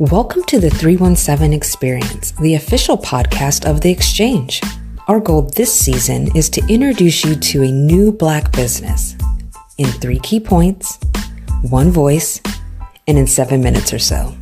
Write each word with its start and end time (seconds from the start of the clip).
Welcome 0.00 0.44
to 0.44 0.60
the 0.60 0.70
317 0.70 1.52
Experience, 1.52 2.30
the 2.30 2.54
official 2.54 2.96
podcast 2.96 3.68
of 3.68 3.80
The 3.80 3.90
Exchange. 3.90 4.60
Our 5.08 5.18
goal 5.18 5.42
this 5.42 5.74
season 5.74 6.36
is 6.36 6.48
to 6.50 6.64
introduce 6.68 7.24
you 7.24 7.34
to 7.34 7.64
a 7.64 7.72
new 7.72 8.12
Black 8.12 8.52
business 8.52 9.16
in 9.76 9.88
three 9.88 10.20
key 10.20 10.38
points, 10.38 11.00
one 11.62 11.90
voice, 11.90 12.40
and 13.08 13.18
in 13.18 13.26
seven 13.26 13.60
minutes 13.60 13.92
or 13.92 13.98
so. 13.98 14.32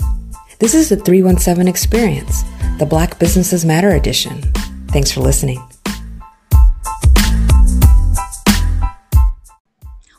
This 0.59 0.75
is 0.75 0.91
the 0.91 0.97
317 0.97 1.67
Experience, 1.67 2.43
the 2.79 2.85
Black 2.85 3.19
Businesses 3.19 3.65
Matter 3.65 3.93
edition. 3.93 4.43
Thanks 4.89 5.11
for 5.11 5.23
listening. 5.23 5.67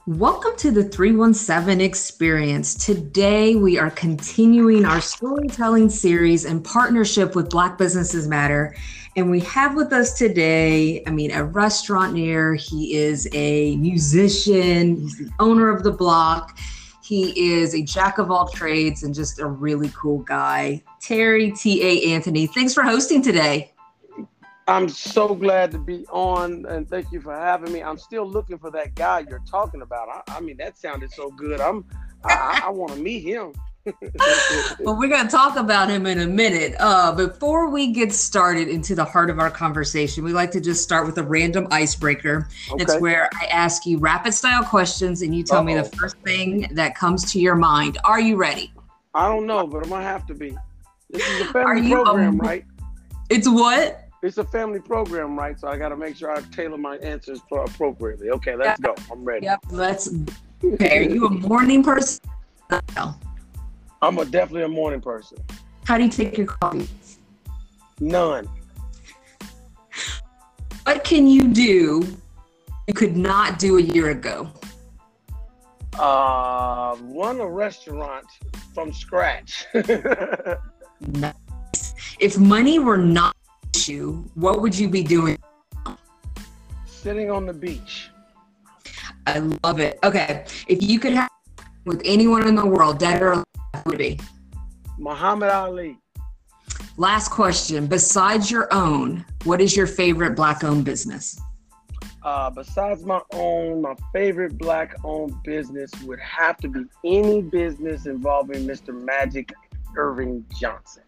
Welcome 0.07 0.53
to 0.59 0.71
the 0.71 0.85
317 0.85 1.81
Experience. 1.81 2.75
Today, 2.75 3.55
we 3.55 3.77
are 3.77 3.89
continuing 3.89 4.85
our 4.85 5.02
storytelling 5.02 5.89
series 5.89 6.45
in 6.45 6.63
partnership 6.63 7.35
with 7.35 7.49
Black 7.49 7.77
Businesses 7.77 8.25
Matter. 8.25 8.73
And 9.17 9.30
we 9.30 9.41
have 9.41 9.75
with 9.75 9.91
us 9.91 10.17
today, 10.17 11.03
I 11.05 11.09
mean, 11.09 11.31
a 11.31 11.43
restaurateur. 11.43 12.53
He 12.53 12.95
is 12.95 13.27
a 13.33 13.75
musician, 13.75 14.95
he's 14.95 15.17
the 15.17 15.30
owner 15.41 15.70
of 15.70 15.83
the 15.83 15.91
block. 15.91 16.58
He 17.03 17.52
is 17.52 17.75
a 17.75 17.81
jack 17.81 18.17
of 18.17 18.31
all 18.31 18.47
trades 18.47 19.03
and 19.03 19.13
just 19.13 19.39
a 19.39 19.45
really 19.45 19.91
cool 19.94 20.19
guy. 20.19 20.83
Terry 21.02 21.52
T.A. 21.52 22.13
Anthony, 22.13 22.47
thanks 22.47 22.73
for 22.73 22.83
hosting 22.83 23.21
today. 23.21 23.73
I'm 24.67 24.89
so 24.89 25.34
glad 25.34 25.71
to 25.71 25.80
be 25.80 26.05
on, 26.09 26.66
and 26.66 26.89
thank 26.89 27.12
you 27.12 27.21
for 27.21 27.34
having 27.34 27.71
me. 27.71 27.81
I'm 27.81 27.98
still 27.98 28.30
looking 28.30 28.58
for 28.58 28.70
that 28.71 28.95
guy 28.95 29.25
you're 29.30 29.44
talking 29.49 29.81
about. 29.81 30.09
I, 30.09 30.38
I 30.38 30.39
mean, 30.41 30.58
that 30.58 30.77
sounded 30.77 31.12
so 31.12 31.31
good. 31.31 31.61
I'm, 31.61 31.86
I, 32.25 32.64
I 32.66 32.69
want 32.69 32.91
to 32.94 33.00
meet 33.00 33.23
him. 33.23 33.53
well, 34.81 34.97
we're 34.97 35.08
going 35.08 35.25
to 35.25 35.31
talk 35.31 35.56
about 35.56 35.89
him 35.89 36.06
in 36.06 36.19
a 36.19 36.28
minute. 36.28 36.75
Uh, 36.80 37.14
before 37.14 37.69
we 37.69 37.94
get 37.94 38.11
started 38.11 38.67
into 38.67 38.94
the 38.94 39.06
heart 39.06 39.30
of 39.30 39.39
our 39.39 39.50
conversation, 39.50 40.25
we 40.25 40.33
like 40.33 40.52
to 40.52 40.59
just 40.59 40.84
start 40.84 41.06
with 41.06 41.17
a 41.17 41.23
random 41.23 41.66
icebreaker. 41.72 42.50
Okay. 42.69 42.84
It's 42.84 43.00
where 43.00 43.30
I 43.41 43.45
ask 43.45 43.86
you 43.86 43.97
rapid 44.00 44.34
style 44.34 44.66
questions, 44.66 45.22
and 45.22 45.34
you 45.34 45.44
tell 45.44 45.59
Uh-oh. 45.59 45.63
me 45.63 45.75
the 45.75 45.86
first 45.86 46.17
thing 46.25 46.67
that 46.72 46.95
comes 46.95 47.31
to 47.31 47.39
your 47.39 47.56
mind. 47.56 47.97
Are 48.03 48.19
you 48.19 48.36
ready? 48.36 48.73
I 49.13 49.30
don't 49.30 49.45
know, 49.45 49.66
but 49.66 49.84
I'm 49.84 49.89
gonna 49.89 50.03
have 50.03 50.28
to 50.28 50.34
be. 50.34 50.58
This 51.09 51.25
is 51.25 51.41
a 51.47 51.53
family 51.53 51.89
program, 51.89 52.38
right? 52.38 52.66
It's 53.30 53.47
what? 53.47 54.06
It's 54.23 54.37
a 54.37 54.43
family 54.43 54.79
program, 54.79 55.37
right? 55.37 55.59
So 55.59 55.67
I 55.67 55.77
got 55.77 55.89
to 55.89 55.97
make 55.97 56.15
sure 56.15 56.31
I 56.31 56.41
tailor 56.51 56.77
my 56.77 56.97
answers 56.97 57.41
appropriately. 57.51 58.29
Okay, 58.31 58.55
let's 58.55 58.79
go. 58.79 58.95
I'm 59.11 59.23
ready. 59.23 59.45
Yep, 59.45 59.59
let's. 59.71 60.09
Okay, 60.63 60.97
are 60.97 61.09
you 61.09 61.27
a 61.27 61.29
morning 61.29 61.83
person? 61.83 62.19
No. 62.95 63.15
I'm 64.01 64.17
a 64.17 64.25
definitely 64.25 64.63
a 64.63 64.67
morning 64.67 65.01
person. 65.01 65.38
How 65.85 65.97
do 65.97 66.03
you 66.03 66.09
take 66.09 66.38
your 66.38 66.47
coffee? 66.47 66.88
None. 67.99 68.47
What 70.83 71.03
can 71.03 71.27
you 71.27 71.47
do 71.47 72.03
you 72.88 72.93
could 72.93 73.17
not 73.17 73.59
do 73.59 73.77
a 73.77 73.81
year 73.81 74.09
ago? 74.09 74.49
Uh, 75.99 76.95
run 77.01 77.39
a 77.39 77.47
restaurant 77.47 78.25
from 78.73 78.93
scratch. 78.93 79.65
nice. 81.01 81.33
If 82.19 82.38
money 82.38 82.79
were 82.79 82.97
not 82.97 83.36
you, 83.88 84.30
what 84.35 84.61
would 84.61 84.77
you 84.77 84.89
be 84.89 85.03
doing? 85.03 85.38
Sitting 86.85 87.31
on 87.31 87.45
the 87.45 87.53
beach. 87.53 88.09
I 89.25 89.39
love 89.63 89.79
it. 89.79 89.99
Okay. 90.03 90.45
If 90.67 90.81
you 90.81 90.99
could 90.99 91.13
have 91.13 91.29
with 91.85 92.02
anyone 92.05 92.47
in 92.47 92.55
the 92.55 92.66
world, 92.66 92.99
dead 92.99 93.21
or 93.21 93.31
alive, 93.33 93.45
would 93.85 93.95
it 93.95 93.97
be? 93.97 94.19
Muhammad 94.97 95.49
Ali. 95.49 95.97
Last 96.97 97.29
question. 97.29 97.88
Besides 97.88 98.50
your 98.50 98.67
own, 98.73 99.23
what 99.44 99.62
is 99.62 99.75
your 99.75 99.88
favorite 99.88 100.35
black 100.35 100.63
owned 100.63 100.85
business? 100.85 101.39
Uh, 102.23 102.50
besides 102.50 103.06
my 103.06 103.22
own, 103.33 103.81
my 103.81 103.95
favorite 104.12 104.57
black 104.57 104.95
owned 105.03 105.33
business 105.44 105.91
would 106.03 106.19
have 106.19 106.57
to 106.57 106.67
be 106.67 106.83
any 107.06 107.41
business 107.41 108.06
involving 108.06 108.66
Mr. 108.67 108.94
Magic 108.94 109.53
Earvin 109.95 110.44
Johnson. 110.59 111.03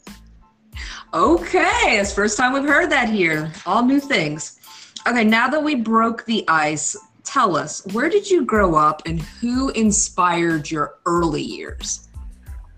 Okay, 1.13 1.99
it's 1.99 2.13
first 2.13 2.37
time 2.37 2.53
we've 2.53 2.63
heard 2.63 2.89
that 2.91 3.09
here. 3.09 3.51
All 3.65 3.83
new 3.83 3.99
things. 3.99 4.59
Okay, 5.07 5.23
now 5.23 5.47
that 5.47 5.63
we 5.63 5.75
broke 5.75 6.25
the 6.25 6.43
ice, 6.47 6.95
tell 7.23 7.55
us 7.55 7.85
where 7.93 8.09
did 8.09 8.29
you 8.29 8.45
grow 8.45 8.75
up 8.75 9.01
and 9.05 9.21
who 9.21 9.69
inspired 9.69 10.69
your 10.69 10.97
early 11.05 11.41
years? 11.41 12.09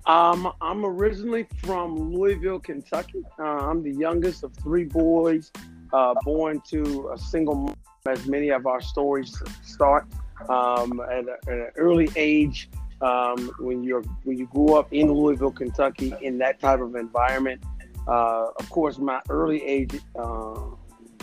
Um, 0.06 0.52
I'm 0.62 0.86
originally 0.86 1.48
from 1.58 2.14
Louisville, 2.14 2.60
Kentucky. 2.60 3.24
Uh, 3.40 3.44
I'm 3.44 3.84
the 3.84 3.94
youngest 3.94 4.44
of 4.44 4.54
three 4.56 4.84
boys, 4.84 5.52
uh, 5.94 6.16
born 6.24 6.62
to 6.70 7.12
a 7.14 7.18
single 7.18 7.56
mom, 7.56 7.76
as 8.08 8.26
many 8.28 8.50
of 8.50 8.66
our 8.66 8.82
stories 8.82 9.42
start 9.64 10.06
um, 10.50 11.00
at, 11.02 11.26
a, 11.26 11.38
at, 11.48 11.54
an 11.54 11.72
early 11.78 12.10
age. 12.16 12.70
Um, 13.02 13.52
when 13.60 13.84
you're 13.84 14.04
when 14.26 14.38
you 14.38 14.46
grew 14.46 14.76
up 14.76 14.94
in 14.94 15.12
Louisville, 15.12 15.52
Kentucky, 15.52 16.14
in 16.22 16.38
that 16.38 16.60
type 16.60 16.82
of 16.82 16.96
environment, 16.96 17.64
uh, 18.08 18.48
of 18.60 18.70
course, 18.70 18.98
my 18.98 19.22
early 19.30 19.64
age 19.64 20.00
uh, 20.18 20.60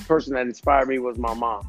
person 0.06 0.34
that 0.34 0.46
inspired 0.46 0.88
me 0.88 0.98
was 0.98 1.18
my 1.18 1.34
mom. 1.34 1.66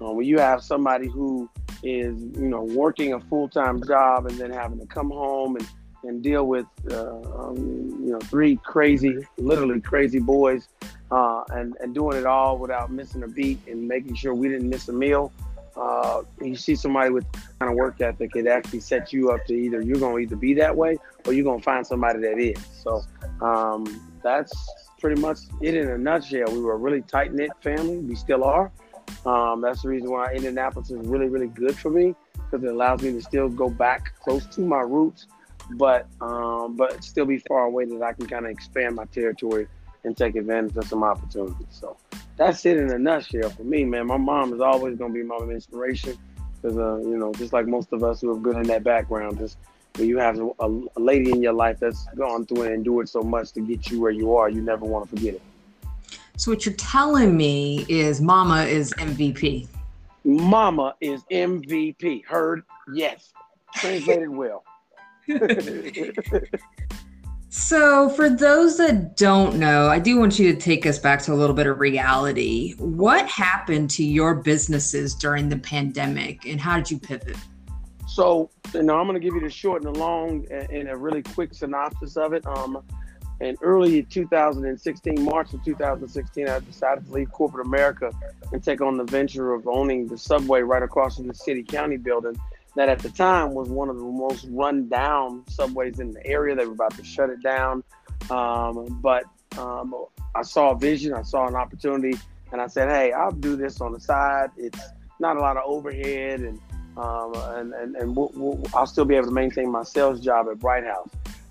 Uh, 0.00 0.12
when 0.12 0.26
you 0.26 0.38
have 0.38 0.62
somebody 0.62 1.08
who 1.08 1.48
is, 1.82 2.20
you 2.20 2.48
know, 2.48 2.62
working 2.62 3.14
a 3.14 3.20
full 3.20 3.48
time 3.48 3.82
job 3.84 4.26
and 4.26 4.38
then 4.38 4.50
having 4.50 4.78
to 4.78 4.86
come 4.86 5.10
home 5.10 5.56
and, 5.56 5.68
and 6.04 6.22
deal 6.22 6.46
with, 6.46 6.66
uh, 6.90 7.20
um, 7.38 7.56
you 8.04 8.12
know, 8.12 8.18
three 8.20 8.56
crazy, 8.64 9.18
literally 9.38 9.80
crazy 9.80 10.20
boys, 10.20 10.68
uh, 11.10 11.42
and, 11.50 11.76
and 11.80 11.94
doing 11.94 12.16
it 12.16 12.26
all 12.26 12.58
without 12.58 12.92
missing 12.92 13.22
a 13.22 13.28
beat 13.28 13.58
and 13.66 13.88
making 13.88 14.14
sure 14.14 14.34
we 14.34 14.48
didn't 14.48 14.68
miss 14.68 14.88
a 14.88 14.92
meal. 14.92 15.32
Uh, 15.76 16.22
you 16.42 16.56
see 16.56 16.74
somebody 16.74 17.10
with 17.10 17.24
kind 17.60 17.70
of 17.70 17.76
work 17.76 18.00
ethic, 18.00 18.34
it 18.34 18.48
actually 18.48 18.80
sets 18.80 19.12
you 19.12 19.30
up 19.30 19.44
to 19.46 19.54
either 19.54 19.80
you're 19.80 19.98
going 19.98 20.14
to 20.16 20.18
either 20.18 20.36
be 20.36 20.52
that 20.52 20.76
way 20.76 20.96
or 21.24 21.32
you're 21.32 21.44
going 21.44 21.60
to 21.60 21.64
find 21.64 21.86
somebody 21.86 22.18
that 22.18 22.36
is. 22.36 22.58
So 22.82 23.02
um, 23.40 23.84
that's 24.22 24.54
pretty 25.00 25.20
much 25.20 25.38
it 25.60 25.74
in 25.74 25.88
a 25.88 25.98
nutshell. 25.98 26.52
We 26.52 26.60
were 26.60 26.74
a 26.74 26.78
really 26.78 27.02
tight 27.02 27.32
knit 27.32 27.50
family. 27.62 27.98
We 27.98 28.14
still 28.14 28.44
are. 28.44 28.70
Um, 29.24 29.60
that's 29.60 29.82
the 29.82 29.88
reason 29.88 30.10
why 30.10 30.32
Indianapolis 30.32 30.90
is 30.90 31.06
really, 31.06 31.28
really 31.28 31.48
good 31.48 31.76
for 31.76 31.90
me 31.90 32.14
because 32.34 32.64
it 32.64 32.70
allows 32.70 33.02
me 33.02 33.12
to 33.12 33.20
still 33.20 33.48
go 33.48 33.68
back 33.68 34.12
close 34.22 34.46
to 34.46 34.60
my 34.60 34.80
roots, 34.80 35.26
but 35.72 36.06
um, 36.20 36.76
but 36.76 37.02
still 37.04 37.26
be 37.26 37.38
far 37.38 37.64
away 37.64 37.84
that 37.86 38.02
I 38.02 38.12
can 38.12 38.26
kind 38.26 38.44
of 38.44 38.50
expand 38.50 38.96
my 38.96 39.04
territory 39.06 39.66
and 40.04 40.16
take 40.16 40.36
advantage 40.36 40.76
of 40.76 40.86
some 40.86 41.02
opportunities. 41.02 41.66
So 41.70 41.96
that's 42.36 42.64
it 42.66 42.76
in 42.76 42.90
a 42.90 42.98
nutshell 42.98 43.50
for 43.50 43.64
me, 43.64 43.84
man. 43.84 44.06
My 44.06 44.16
mom 44.16 44.52
is 44.52 44.60
always 44.60 44.96
going 44.96 45.12
to 45.12 45.18
be 45.18 45.24
my 45.24 45.36
inspiration 45.36 46.16
because, 46.60 46.78
uh, 46.78 46.98
you 46.98 47.16
know, 47.16 47.32
just 47.34 47.52
like 47.52 47.66
most 47.66 47.92
of 47.92 48.02
us 48.02 48.20
who 48.20 48.32
have 48.32 48.42
good 48.42 48.56
in 48.56 48.62
that 48.64 48.84
background, 48.84 49.38
just 49.38 49.58
when 49.98 50.08
you 50.08 50.18
have 50.18 50.38
a, 50.38 50.50
a 50.96 51.00
lady 51.00 51.30
in 51.30 51.42
your 51.42 51.52
life 51.52 51.78
that's 51.80 52.06
gone 52.16 52.46
through 52.46 52.62
and 52.62 52.74
endured 52.74 53.08
so 53.08 53.22
much 53.22 53.52
to 53.52 53.60
get 53.60 53.90
you 53.90 54.00
where 54.00 54.10
you 54.10 54.36
are, 54.36 54.48
you 54.48 54.62
never 54.62 54.84
want 54.84 55.08
to 55.08 55.16
forget 55.16 55.34
it. 55.34 55.42
So 56.36 56.52
what 56.52 56.64
you're 56.64 56.74
telling 56.76 57.36
me 57.36 57.84
is 57.88 58.20
Mama 58.20 58.62
is 58.62 58.92
MVP. 58.94 59.66
Mama 60.24 60.94
is 61.00 61.24
MVP. 61.32 62.24
Heard? 62.24 62.62
Yes. 62.92 63.32
Translated 63.74 64.28
well. 64.28 64.62
so, 67.50 68.08
for 68.10 68.30
those 68.30 68.78
that 68.78 69.16
don't 69.16 69.56
know, 69.58 69.88
I 69.88 69.98
do 69.98 70.18
want 70.18 70.38
you 70.38 70.54
to 70.54 70.58
take 70.58 70.86
us 70.86 70.98
back 70.98 71.20
to 71.22 71.32
a 71.32 71.34
little 71.34 71.56
bit 71.56 71.66
of 71.66 71.80
reality. 71.80 72.74
What 72.78 73.28
happened 73.28 73.90
to 73.90 74.04
your 74.04 74.36
businesses 74.36 75.14
during 75.14 75.48
the 75.48 75.58
pandemic 75.58 76.46
and 76.46 76.60
how 76.60 76.76
did 76.76 76.90
you 76.90 76.98
pivot? 76.98 77.36
So, 78.18 78.50
you 78.74 78.82
know, 78.82 78.98
I'm 78.98 79.06
going 79.06 79.14
to 79.14 79.24
give 79.24 79.36
you 79.36 79.40
the 79.40 79.48
short 79.48 79.84
and 79.84 79.94
the 79.94 79.96
long 80.00 80.44
and 80.50 80.88
a 80.88 80.96
really 80.96 81.22
quick 81.22 81.54
synopsis 81.54 82.16
of 82.16 82.32
it. 82.32 82.44
Um, 82.48 82.82
in 83.40 83.56
early 83.62 84.02
2016, 84.02 85.22
March 85.22 85.54
of 85.54 85.64
2016, 85.64 86.48
I 86.48 86.58
decided 86.58 87.06
to 87.06 87.12
leave 87.12 87.30
corporate 87.30 87.64
America 87.64 88.10
and 88.50 88.60
take 88.60 88.80
on 88.80 88.96
the 88.96 89.04
venture 89.04 89.54
of 89.54 89.68
owning 89.68 90.08
the 90.08 90.18
subway 90.18 90.62
right 90.62 90.82
across 90.82 91.14
from 91.14 91.28
the 91.28 91.34
city 91.34 91.62
county 91.62 91.96
building. 91.96 92.36
That 92.74 92.88
at 92.88 92.98
the 92.98 93.10
time 93.10 93.54
was 93.54 93.68
one 93.68 93.88
of 93.88 93.98
the 93.98 94.02
most 94.02 94.48
run 94.50 94.88
down 94.88 95.44
subways 95.48 96.00
in 96.00 96.10
the 96.10 96.26
area. 96.26 96.56
They 96.56 96.66
were 96.66 96.72
about 96.72 96.96
to 96.96 97.04
shut 97.04 97.30
it 97.30 97.40
down. 97.40 97.84
Um, 98.30 98.98
but 99.00 99.26
um, 99.56 99.94
I 100.34 100.42
saw 100.42 100.72
a 100.72 100.76
vision, 100.76 101.14
I 101.14 101.22
saw 101.22 101.46
an 101.46 101.54
opportunity, 101.54 102.18
and 102.50 102.60
I 102.60 102.66
said, 102.66 102.88
hey, 102.88 103.12
I'll 103.12 103.30
do 103.30 103.54
this 103.54 103.80
on 103.80 103.92
the 103.92 104.00
side. 104.00 104.50
It's 104.56 104.80
not 105.20 105.36
a 105.36 105.40
lot 105.40 105.56
of 105.56 105.62
overhead 105.66 106.40
and 106.40 106.60
um, 106.98 107.32
and 107.56 107.72
and, 107.74 107.96
and 107.96 108.16
we'll, 108.16 108.30
we'll, 108.34 108.62
I'll 108.74 108.86
still 108.86 109.04
be 109.04 109.14
able 109.14 109.28
to 109.28 109.34
maintain 109.34 109.70
my 109.70 109.82
sales 109.82 110.20
job 110.20 110.48
at 110.50 110.58
Bright 110.58 110.84
House. 110.84 111.10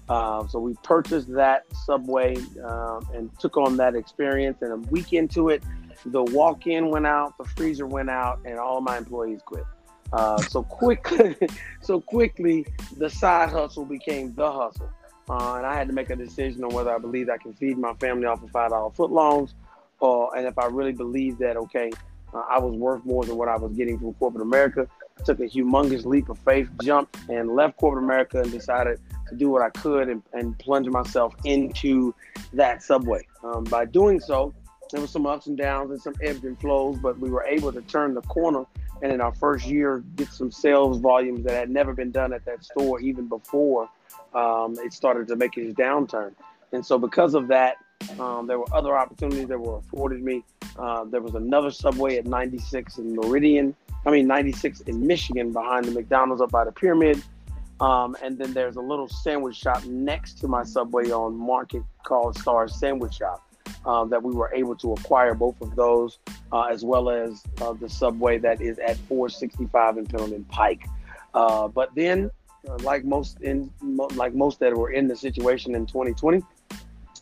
Uh, 0.10 0.48
so 0.48 0.60
we 0.60 0.74
purchased 0.84 1.32
that 1.34 1.66
subway 1.86 2.36
um, 2.64 3.06
and 3.14 3.30
took 3.40 3.58
on 3.58 3.78
that 3.78 3.96
experience. 3.96 4.62
And 4.62 4.72
a 4.72 4.78
week 4.90 5.14
into 5.14 5.50
it, 5.50 5.64
the 6.06 6.24
walk-in 6.24 6.90
went 6.90 7.06
out, 7.06 7.38
the 7.38 7.44
freezer 7.44 7.86
went 7.86 8.10
out, 8.10 8.40
and 8.46 8.58
all 8.58 8.80
my 8.80 8.98
employees 8.98 9.42
quit. 9.46 9.66
Uh, 10.14 10.38
so 10.44 10.64
quickly, 10.64 11.36
so 11.82 12.00
quickly, 12.00 12.66
the 12.98 13.10
side 13.10 13.50
hustle 13.50 13.84
became 13.84 14.34
the 14.36 14.50
hustle. 14.50 14.90
uh, 15.30 15.56
and 15.56 15.66
I 15.66 15.76
had 15.76 15.88
to 15.88 15.94
make 15.94 16.10
a 16.10 16.16
decision 16.16 16.64
on 16.64 16.74
whether 16.74 16.94
I 16.96 16.98
believed 16.98 17.30
I 17.30 17.38
can 17.38 17.54
feed 17.54 17.78
my 17.78 17.94
family 17.96 18.26
off 18.26 18.42
of 18.42 18.50
five 18.52 18.70
dollar 18.70 18.92
footlongs, 18.92 19.54
or 20.00 20.36
and 20.38 20.48
if 20.48 20.58
I 20.58 20.68
really 20.68 20.94
believed 20.94 21.40
that 21.40 21.58
okay, 21.58 21.92
uh, 22.34 22.44
I 22.50 22.60
was 22.60 22.74
worth 22.76 23.04
more 23.04 23.26
than 23.26 23.36
what 23.36 23.50
I 23.50 23.58
was 23.58 23.74
getting 23.74 24.00
from 24.00 24.14
corporate 24.14 24.44
America. 24.44 24.88
Took 25.26 25.40
a 25.40 25.44
humongous 25.44 26.06
leap 26.06 26.30
of 26.30 26.38
faith, 26.40 26.70
jumped 26.82 27.18
and 27.30 27.56
left 27.56 27.78
corporate 27.78 28.04
America, 28.04 28.42
and 28.42 28.52
decided 28.52 29.00
to 29.30 29.36
do 29.36 29.50
what 29.50 29.62
I 29.62 29.70
could 29.70 30.10
and, 30.10 30.22
and 30.34 30.58
plunge 30.60 30.88
myself 30.88 31.36
into 31.44 32.14
that 32.54 32.82
subway. 32.84 33.28
Um, 33.44 33.66
by 33.66 33.86
doing 33.86 34.20
so, 34.20 34.54
there 34.92 35.02
were 35.02 35.08
some 35.08 35.26
ups 35.26 35.48
and 35.48 35.58
downs 35.58 35.92
and 35.92 36.02
some 36.02 36.16
ebbs 36.22 36.44
and 36.44 36.60
flows, 36.60 36.98
but 37.00 37.20
we 37.20 37.30
were 37.30 37.44
able 37.44 37.72
to 37.74 37.82
turn 37.82 38.14
the 38.14 38.22
corner 38.22 38.66
and 39.02 39.12
in 39.12 39.22
our 39.22 39.34
first 39.36 39.68
year 39.68 40.04
get 40.16 40.30
some 40.30 40.52
sales 40.52 40.98
volumes 40.98 41.44
that 41.44 41.54
had 41.54 41.70
never 41.70 41.94
been 41.94 42.12
done 42.12 42.34
at 42.34 42.46
that 42.46 42.64
store 42.64 43.00
even 43.00 43.28
before 43.28 43.90
um, 44.34 44.76
it 44.80 44.94
started 44.94 45.28
to 45.28 45.36
make 45.36 45.58
its 45.58 45.74
downturn. 45.74 46.34
And 46.72 46.86
so 46.86 46.98
because 46.98 47.34
of 47.34 47.48
that, 47.48 47.78
um, 48.20 48.48
there 48.48 48.60
were 48.60 48.74
other 48.74 48.98
opportunities 48.98 49.48
that 49.48 49.60
were 49.60 49.78
afforded 49.78 50.22
me. 50.22 50.44
Uh, 50.78 51.04
there 51.06 51.22
was 51.22 51.36
another 51.36 51.72
subway 51.72 52.18
at 52.18 52.26
96 52.26 52.98
in 52.98 53.16
Meridian, 53.16 53.76
I 54.06 54.12
mean 54.12 54.28
96 54.28 54.82
in 54.82 55.06
Michigan 55.06 55.52
behind 55.52 55.86
the 55.86 55.92
McDonald's 55.92 56.42
up 56.42 56.52
by 56.52 56.66
the 56.66 56.72
pyramid. 56.72 57.22
Um, 57.80 58.16
and 58.24 58.38
then 58.38 58.54
there's 58.54 58.76
a 58.76 58.82
little 58.82 59.08
sandwich 59.08 59.56
shop 59.56 59.86
next 59.86 60.40
to 60.40 60.48
my 60.48 60.64
subway 60.64 61.12
on 61.12 61.36
Market 61.36 61.84
called 62.04 62.38
Star 62.38 62.68
Sandwich 62.68 63.16
Shop 63.16 63.48
uh, 63.86 64.06
that 64.06 64.22
we 64.22 64.34
were 64.34 64.52
able 64.54 64.76
to 64.78 64.94
acquire 64.94 65.34
both 65.34 65.60
of 65.62 65.76
those, 65.76 66.20
uh, 66.52 66.64
as 66.64 66.84
well 66.84 67.10
as 67.10 67.44
uh, 67.62 67.74
the 67.74 67.90
subway 67.90 68.38
that 68.40 68.62
is 68.62 68.80
at 68.80 68.98
465 68.98 69.98
in 69.98 70.06
Pendleton 70.06 70.44
Pike. 70.46 70.88
Uh, 71.34 71.68
but 71.68 71.94
then, 71.96 72.32
uh, 72.68 72.78
like 72.78 73.06
most 73.06 73.42
in 73.42 73.72
like 74.16 74.34
most 74.34 74.60
that 74.60 74.76
were 74.76 74.92
in 74.92 75.08
the 75.08 75.16
situation 75.16 75.76
in 75.76 75.86
2020, 75.86 76.42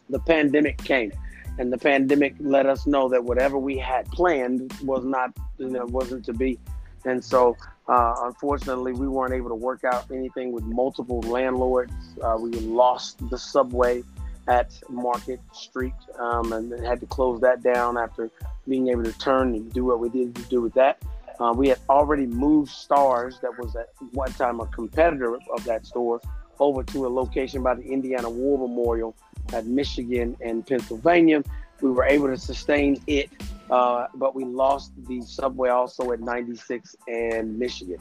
the 0.10 0.20
pandemic 0.20 0.78
came, 0.78 1.12
and 1.58 1.72
the 1.72 1.78
pandemic 1.78 2.36
let 2.40 2.66
us 2.66 2.86
know 2.86 3.10
that 3.10 3.24
whatever 3.24 3.58
we 3.58 3.78
had 3.78 4.06
planned 4.12 4.74
was 4.84 5.06
not, 5.06 5.32
you 5.58 5.70
know, 5.70 5.86
wasn't 5.86 6.26
to 6.26 6.34
be. 6.34 6.60
And 7.06 7.24
so, 7.24 7.56
uh, 7.88 8.16
unfortunately, 8.24 8.94
we 8.94 9.08
weren't 9.08 9.34
able 9.34 9.50
to 9.50 9.56
work 9.56 9.84
out 9.84 10.10
anything 10.12 10.52
with 10.52 10.64
multiple 10.64 11.22
landlords. 11.22 11.94
Uh, 12.22 12.38
we 12.40 12.52
lost 12.52 13.30
the 13.30 13.38
subway 13.38 14.04
at 14.48 14.80
Market 14.90 15.40
Street 15.54 15.94
um, 16.20 16.52
and 16.52 16.86
had 16.86 17.00
to 17.00 17.06
close 17.06 17.42
that 17.42 17.64
down 17.64 17.98
after 17.98 18.30
being 18.68 18.90
able 18.90 19.04
to 19.04 19.14
turn 19.14 19.56
and 19.56 19.72
do 19.74 19.86
what 19.86 20.00
we 20.00 20.10
did 20.10 20.36
to 20.36 20.42
do 20.44 20.62
with 20.62 20.74
that. 20.74 21.02
Uh, 21.40 21.54
we 21.56 21.68
had 21.70 21.80
already 21.90 22.26
moved 22.26 22.72
Stars, 22.72 23.40
that 23.42 23.58
was 23.60 23.76
at 23.76 23.90
one 24.12 24.32
time 24.34 24.60
a 24.60 24.66
competitor 24.68 25.36
of 25.36 25.64
that 25.66 25.86
store, 25.86 26.22
over 26.60 26.84
to 26.84 27.06
a 27.06 27.10
location 27.10 27.62
by 27.62 27.76
the 27.76 27.84
Indiana 27.84 28.30
War 28.30 28.58
Memorial 28.58 29.16
at 29.54 29.66
Michigan 29.66 30.36
and 30.42 30.66
Pennsylvania. 30.66 31.44
We 31.82 31.92
were 31.92 32.06
able 32.06 32.28
to 32.28 32.38
sustain 32.38 33.02
it 33.08 33.30
uh, 33.70 34.08
but 34.16 34.36
we 34.36 34.46
lost 34.46 34.92
the 35.08 35.22
subway 35.22 35.70
also 35.70 36.12
at 36.12 36.20
96 36.20 36.96
and 37.08 37.58
Michigan. 37.58 37.98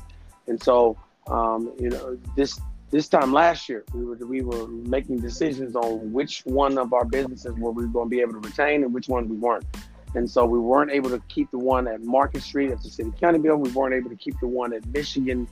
And 0.46 0.62
so, 0.62 0.96
um, 1.26 1.72
you 1.78 1.90
know, 1.90 2.18
this 2.36 2.60
this 2.90 3.08
time 3.08 3.32
last 3.32 3.68
year, 3.68 3.84
we 3.94 4.04
were 4.04 4.16
we 4.16 4.42
were 4.42 4.68
making 4.68 5.20
decisions 5.20 5.74
on 5.74 6.12
which 6.12 6.42
one 6.44 6.76
of 6.76 6.92
our 6.92 7.04
businesses 7.04 7.54
were 7.54 7.70
we 7.70 7.86
going 7.86 8.06
to 8.06 8.10
be 8.10 8.20
able 8.20 8.32
to 8.32 8.40
retain 8.40 8.84
and 8.84 8.92
which 8.92 9.08
ones 9.08 9.28
we 9.28 9.36
weren't. 9.36 9.64
And 10.14 10.30
so 10.30 10.44
we 10.44 10.58
weren't 10.58 10.92
able 10.92 11.10
to 11.10 11.18
keep 11.28 11.50
the 11.50 11.58
one 11.58 11.88
at 11.88 12.02
Market 12.02 12.42
Street 12.42 12.70
at 12.70 12.82
the 12.82 12.90
City 12.90 13.12
County 13.18 13.38
Building. 13.38 13.64
We 13.64 13.72
weren't 13.72 13.94
able 13.94 14.10
to 14.10 14.16
keep 14.16 14.38
the 14.38 14.46
one 14.46 14.72
at 14.72 14.86
Michigan 14.88 15.48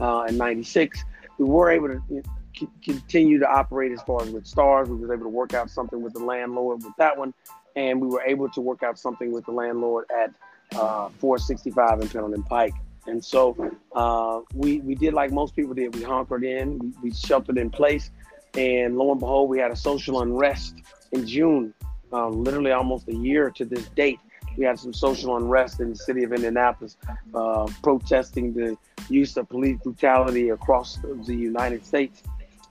uh, 0.00 0.22
at 0.22 0.34
96. 0.34 1.04
We 1.38 1.44
were 1.44 1.70
able 1.70 1.88
to 1.88 2.22
know, 2.60 2.68
continue 2.82 3.38
to 3.38 3.48
operate 3.48 3.92
as 3.92 4.02
far 4.02 4.22
as 4.22 4.30
with 4.30 4.46
stars. 4.46 4.88
We 4.88 4.96
was 4.96 5.10
able 5.10 5.24
to 5.24 5.28
work 5.30 5.54
out 5.54 5.70
something 5.70 6.02
with 6.02 6.12
the 6.12 6.24
landlord 6.24 6.82
with 6.82 6.96
that 6.98 7.16
one 7.16 7.34
and 7.76 8.00
we 8.00 8.08
were 8.08 8.22
able 8.22 8.48
to 8.48 8.60
work 8.60 8.82
out 8.82 8.98
something 8.98 9.30
with 9.30 9.44
the 9.44 9.52
landlord 9.52 10.06
at 10.10 10.30
uh, 10.74 11.10
465 11.20 12.00
in 12.00 12.08
Pendleton 12.08 12.42
Pike. 12.42 12.74
And 13.06 13.24
so 13.24 13.54
uh, 13.94 14.40
we 14.54 14.80
we 14.80 14.96
did 14.96 15.14
like 15.14 15.30
most 15.30 15.54
people 15.54 15.74
did. 15.74 15.94
We 15.94 16.02
hunkered 16.02 16.42
in, 16.42 16.78
we, 16.78 16.92
we, 17.02 17.12
sheltered 17.12 17.56
in 17.56 17.70
place, 17.70 18.10
and 18.54 18.98
lo 18.98 19.12
and 19.12 19.20
behold, 19.20 19.48
we 19.48 19.60
had 19.60 19.70
a 19.70 19.76
social 19.76 20.22
unrest 20.22 20.74
in 21.12 21.24
June, 21.24 21.72
uh, 22.12 22.28
literally 22.28 22.72
almost 22.72 23.06
a 23.06 23.14
year 23.14 23.50
to 23.50 23.64
this 23.64 23.86
date. 23.90 24.18
We 24.56 24.64
had 24.64 24.80
some 24.80 24.92
social 24.92 25.36
unrest 25.36 25.78
in 25.78 25.90
the 25.90 25.96
city 25.96 26.24
of 26.24 26.32
Indianapolis, 26.32 26.96
uh, 27.32 27.68
protesting 27.82 28.52
the 28.54 28.76
use 29.08 29.36
of 29.36 29.48
police 29.48 29.78
brutality 29.84 30.48
across 30.48 30.98
the 31.26 31.34
United 31.34 31.86
States, 31.86 32.24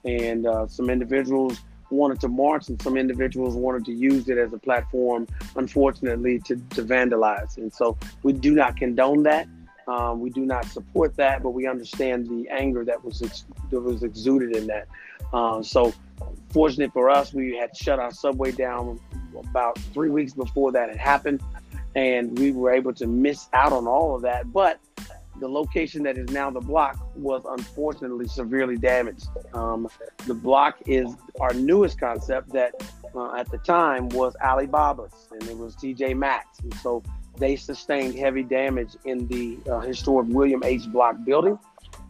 and 0.06 0.46
uh, 0.46 0.66
some 0.66 0.88
individuals 0.88 1.60
wanted 1.90 2.20
to 2.20 2.28
march 2.28 2.68
and 2.68 2.80
some 2.82 2.96
individuals 2.96 3.54
wanted 3.54 3.84
to 3.84 3.92
use 3.92 4.28
it 4.28 4.38
as 4.38 4.52
a 4.52 4.58
platform, 4.58 5.26
unfortunately, 5.56 6.38
to, 6.40 6.56
to 6.70 6.82
vandalize. 6.82 7.56
And 7.58 7.72
so 7.72 7.96
we 8.22 8.32
do 8.32 8.54
not 8.54 8.76
condone 8.76 9.22
that. 9.24 9.46
Um, 9.88 10.20
we 10.20 10.30
do 10.30 10.44
not 10.44 10.64
support 10.64 11.16
that, 11.16 11.42
but 11.42 11.50
we 11.50 11.66
understand 11.68 12.26
the 12.26 12.48
anger 12.50 12.84
that 12.84 13.04
was 13.04 13.22
ex- 13.22 13.44
that 13.70 13.80
was 13.80 14.02
exuded 14.02 14.56
in 14.56 14.66
that. 14.66 14.88
Uh, 15.32 15.62
so, 15.62 15.94
fortunate 16.50 16.92
for 16.92 17.08
us, 17.08 17.32
we 17.32 17.54
had 17.56 17.76
shut 17.76 18.00
our 18.00 18.10
subway 18.10 18.50
down 18.50 18.98
about 19.38 19.78
three 19.94 20.10
weeks 20.10 20.32
before 20.32 20.72
that 20.72 20.88
had 20.88 20.98
happened, 20.98 21.40
and 21.94 22.36
we 22.36 22.50
were 22.50 22.72
able 22.72 22.92
to 22.94 23.06
miss 23.06 23.48
out 23.52 23.72
on 23.72 23.86
all 23.86 24.16
of 24.16 24.22
that. 24.22 24.52
But 24.52 24.80
the 25.40 25.48
location 25.48 26.02
that 26.04 26.16
is 26.16 26.30
now 26.30 26.50
the 26.50 26.60
block 26.60 26.98
was 27.16 27.42
unfortunately 27.48 28.26
severely 28.28 28.76
damaged. 28.76 29.28
Um, 29.54 29.88
the 30.26 30.34
block 30.34 30.78
is 30.86 31.14
our 31.40 31.52
newest 31.52 32.00
concept 32.00 32.52
that 32.52 32.74
uh, 33.14 33.34
at 33.34 33.50
the 33.50 33.58
time 33.58 34.08
was 34.10 34.34
Alibaba's 34.42 35.28
and 35.32 35.42
it 35.48 35.56
was 35.56 35.76
TJ 35.76 36.16
Maxx. 36.16 36.60
And 36.60 36.74
so 36.74 37.02
they 37.36 37.56
sustained 37.56 38.14
heavy 38.14 38.42
damage 38.42 38.96
in 39.04 39.26
the 39.28 39.58
uh, 39.70 39.80
historic 39.80 40.28
William 40.30 40.62
H. 40.64 40.86
Block 40.88 41.16
building. 41.24 41.58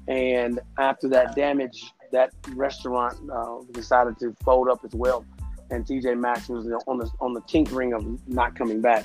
And 0.08 0.60
after 0.78 1.08
that 1.08 1.34
damage, 1.34 1.92
that 2.12 2.32
restaurant 2.50 3.18
uh, 3.30 3.58
decided 3.72 4.18
to 4.20 4.34
fold 4.44 4.68
up 4.68 4.84
as 4.84 4.94
well. 4.94 5.24
And 5.70 5.84
TJ 5.84 6.18
Maxx 6.18 6.48
was 6.48 6.66
on 6.86 6.98
the 6.98 7.10
on 7.20 7.34
the 7.34 7.40
tinkering 7.42 7.92
of 7.92 8.28
not 8.28 8.54
coming 8.54 8.80
back. 8.80 9.04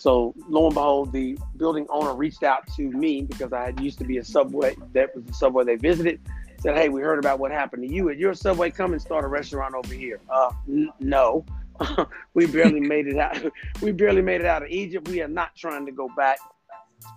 So 0.00 0.34
lo 0.48 0.64
and 0.64 0.74
behold, 0.74 1.12
the 1.12 1.38
building 1.58 1.86
owner 1.90 2.14
reached 2.14 2.42
out 2.42 2.66
to 2.74 2.90
me 2.90 3.20
because 3.20 3.52
I 3.52 3.66
had 3.66 3.78
used 3.80 3.98
to 3.98 4.04
be 4.04 4.16
a 4.16 4.24
subway. 4.24 4.74
That 4.94 5.14
was 5.14 5.26
the 5.26 5.34
subway 5.34 5.64
they 5.64 5.76
visited. 5.76 6.22
Said, 6.58 6.74
"Hey, 6.74 6.88
we 6.88 7.02
heard 7.02 7.18
about 7.18 7.38
what 7.38 7.50
happened 7.50 7.86
to 7.86 7.94
you 7.94 8.08
at 8.08 8.16
your 8.16 8.32
subway. 8.32 8.70
Come 8.70 8.94
and 8.94 9.02
start 9.02 9.26
a 9.26 9.28
restaurant 9.28 9.74
over 9.74 9.92
here." 9.92 10.18
Uh, 10.30 10.52
n- 10.66 10.88
no, 11.00 11.44
we 12.34 12.46
barely 12.46 12.80
made 12.94 13.08
it 13.08 13.18
out. 13.18 13.36
we 13.82 13.92
barely 13.92 14.22
made 14.22 14.40
it 14.40 14.46
out 14.46 14.62
of 14.62 14.70
Egypt. 14.70 15.06
We 15.06 15.20
are 15.20 15.28
not 15.28 15.54
trying 15.54 15.84
to 15.84 15.92
go 15.92 16.08
back. 16.16 16.38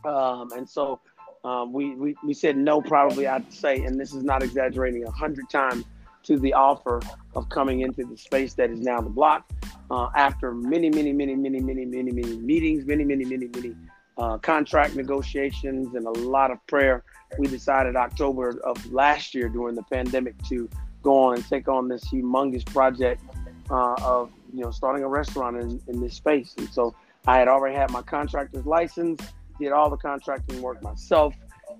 Um, 0.04 0.52
and 0.52 0.70
so 0.70 1.00
um, 1.46 1.72
we, 1.72 1.96
we 1.96 2.18
we 2.22 2.34
said 2.34 2.58
no. 2.58 2.82
Probably 2.82 3.28
I'd 3.28 3.54
say, 3.54 3.86
and 3.86 3.98
this 3.98 4.14
is 4.14 4.26
not 4.26 4.44
exaggerating, 4.44 5.06
a 5.06 5.12
hundred 5.12 5.50
times 5.50 5.86
to 6.24 6.38
the 6.40 6.54
offer 6.54 7.02
of 7.36 7.50
coming 7.50 7.82
into 7.82 8.06
the 8.06 8.18
space 8.18 8.54
that 8.56 8.70
is 8.70 8.80
now 8.80 9.02
the 9.02 9.10
block. 9.10 9.50
Uh, 9.92 10.10
after 10.16 10.54
many, 10.54 10.90
many, 10.90 11.12
many, 11.12 11.36
many, 11.36 11.60
many, 11.60 11.86
many, 11.86 12.12
many 12.12 12.38
meetings, 12.38 12.86
many, 12.86 13.04
many, 13.04 13.26
many, 13.26 13.48
many 13.48 13.76
uh, 14.18 14.38
contract 14.38 14.96
negotiations, 14.96 15.94
and 15.96 16.06
a 16.06 16.12
lot 16.12 16.52
of 16.52 16.66
prayer, 16.68 17.04
we 17.38 17.48
decided 17.48 17.96
October 17.96 18.60
of 18.64 18.92
last 18.92 19.34
year 19.36 19.50
during 19.50 19.76
the 19.76 19.84
pandemic 19.84 20.36
to 20.44 20.70
go 21.02 21.18
on 21.18 21.36
and 21.36 21.48
take 21.48 21.68
on 21.68 21.88
this 21.88 22.06
humongous 22.06 22.66
project 22.66 23.22
uh, 23.70 23.96
of 24.02 24.32
you 24.54 24.62
know 24.62 24.72
starting 24.72 25.04
a 25.04 25.08
restaurant 25.08 25.58
in, 25.58 25.82
in 25.88 26.00
this 26.00 26.16
space. 26.16 26.54
And 26.58 26.70
so 26.70 26.96
I 27.28 27.38
had 27.38 27.48
already 27.48 27.76
had 27.76 27.92
my 27.92 28.02
contractor's 28.02 28.66
license, 28.66 29.22
did 29.60 29.72
all 29.72 29.90
the 29.90 29.98
contracting 29.98 30.62
work 30.62 30.82
myself 30.82 31.34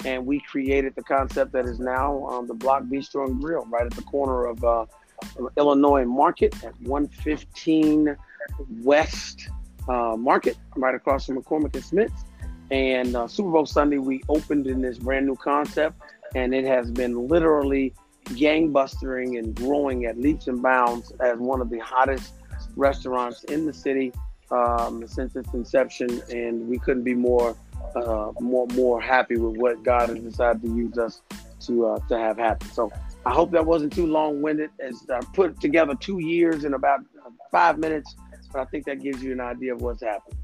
and 0.06 0.26
we 0.26 0.40
created 0.40 0.94
the 0.96 1.04
concept 1.04 1.52
that 1.54 1.66
is 1.66 1.80
now 1.80 2.28
um, 2.28 2.48
the 2.48 2.54
Block 2.54 2.84
Bistro 2.84 3.28
and 3.28 3.42
Grill 3.42 3.66
right 3.66 3.86
at 3.86 3.94
the 3.94 4.02
corner 4.04 4.46
of 4.46 4.64
uh, 4.64 4.86
Illinois 5.58 6.06
Market 6.06 6.54
at 6.64 6.80
115 6.82 8.16
West 8.82 9.50
uh, 9.88 10.16
Market, 10.18 10.58
right 10.76 10.96
across 10.96 11.26
from 11.26 11.42
McCormick 11.42 11.76
and 11.76 11.84
Schmick's. 11.84 12.24
And 12.72 13.16
uh, 13.16 13.28
Super 13.28 13.52
Bowl 13.52 13.66
Sunday, 13.66 13.98
we 13.98 14.22
opened 14.30 14.68
in 14.68 14.82
this 14.82 14.98
brand 14.98 15.26
new 15.26 15.36
concept, 15.36 16.02
and 16.36 16.54
it 16.54 16.66
has 16.66 16.90
been 16.90 17.28
literally 17.28 17.94
gangbustering 18.26 19.38
and 19.38 19.54
growing 19.54 20.06
at 20.06 20.18
leaps 20.18 20.48
and 20.48 20.62
bounds 20.62 21.12
as 21.20 21.38
one 21.38 21.62
of 21.62 21.70
the 21.70 21.80
hottest 21.80 22.34
restaurants 22.76 23.44
in 23.46 23.66
the 23.66 23.74
city 23.74 24.14
um, 24.50 25.06
since 25.08 25.36
its 25.36 25.54
inception. 25.54 26.22
And 26.32 26.68
we 26.68 26.80
couldn't 26.80 27.04
be 27.04 27.14
more 27.14 27.56
uh, 27.96 28.32
more 28.40 28.68
more 28.74 29.02
happy 29.02 29.38
with 29.38 29.58
what 29.58 29.84
God 29.84 30.10
has 30.10 30.20
decided 30.20 30.62
to 30.64 30.76
use 30.76 30.98
us 30.98 31.22
to 31.62 31.88
uh, 31.88 32.00
to 32.08 32.18
have 32.18 32.38
happen. 32.38 32.70
So 32.72 32.92
I 33.26 33.32
hope 33.32 33.52
that 33.52 33.66
wasn't 33.66 33.94
too 33.94 34.08
long 34.08 34.42
winded. 34.42 34.72
As 34.80 35.06
I 35.10 35.20
put 35.34 35.60
together 35.60 35.96
two 35.96 36.20
years 36.20 36.66
in 36.66 36.74
about 36.74 37.02
five 37.52 37.78
minutes, 37.78 38.16
but 38.52 38.62
I 38.62 38.66
think 38.66 38.86
that 38.86 39.02
gives 39.02 39.24
you 39.24 39.32
an 39.32 39.40
idea 39.40 39.74
of 39.74 39.82
what's 39.82 40.04
happened. 40.04 40.36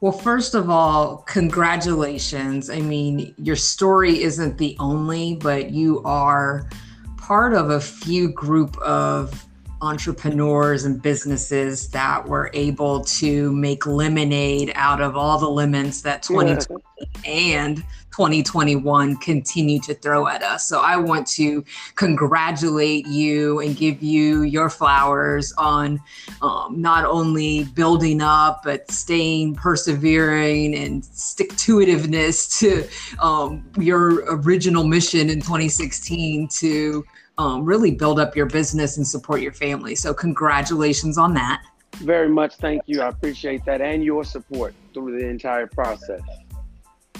Well, 0.00 0.12
first 0.12 0.54
of 0.54 0.70
all, 0.70 1.18
congratulations. 1.26 2.70
I 2.70 2.80
mean, 2.80 3.34
your 3.36 3.56
story 3.56 4.22
isn't 4.22 4.56
the 4.56 4.76
only, 4.78 5.34
but 5.34 5.70
you 5.70 6.02
are 6.04 6.68
part 7.16 7.52
of 7.52 7.70
a 7.70 7.80
few 7.80 8.30
group 8.32 8.76
of 8.78 9.47
entrepreneurs 9.80 10.84
and 10.84 11.00
businesses 11.00 11.88
that 11.90 12.26
were 12.26 12.50
able 12.54 13.04
to 13.04 13.52
make 13.52 13.86
lemonade 13.86 14.72
out 14.74 15.00
of 15.00 15.16
all 15.16 15.38
the 15.38 15.48
lemons 15.48 16.02
that 16.02 16.22
2020 16.22 16.82
yeah. 16.98 17.30
and 17.30 17.84
2021 18.18 19.16
continue 19.18 19.78
to 19.78 19.94
throw 19.94 20.26
at 20.26 20.42
us. 20.42 20.68
So 20.68 20.80
I 20.80 20.96
want 20.96 21.24
to 21.28 21.64
congratulate 21.94 23.06
you 23.06 23.60
and 23.60 23.76
give 23.76 24.02
you 24.02 24.42
your 24.42 24.68
flowers 24.68 25.52
on 25.56 26.00
um, 26.42 26.80
not 26.80 27.04
only 27.04 27.62
building 27.74 28.20
up, 28.20 28.62
but 28.64 28.90
staying 28.90 29.54
persevering 29.54 30.74
and 30.74 31.04
stick 31.04 31.56
to 31.58 31.76
itiveness 31.76 32.58
to 32.58 32.88
um, 33.24 33.64
your 33.78 34.24
original 34.34 34.82
mission 34.82 35.30
in 35.30 35.40
2016 35.40 36.48
to 36.48 37.04
um, 37.38 37.64
really 37.64 37.92
build 37.92 38.20
up 38.20 38.36
your 38.36 38.46
business 38.46 38.96
and 38.96 39.06
support 39.06 39.40
your 39.40 39.52
family. 39.52 39.94
So, 39.94 40.12
congratulations 40.12 41.16
on 41.16 41.34
that. 41.34 41.62
Very 41.96 42.28
much. 42.28 42.56
Thank 42.56 42.82
you. 42.86 43.00
I 43.00 43.08
appreciate 43.08 43.64
that 43.64 43.80
and 43.80 44.04
your 44.04 44.24
support 44.24 44.74
through 44.92 45.18
the 45.18 45.26
entire 45.26 45.66
process. 45.66 46.20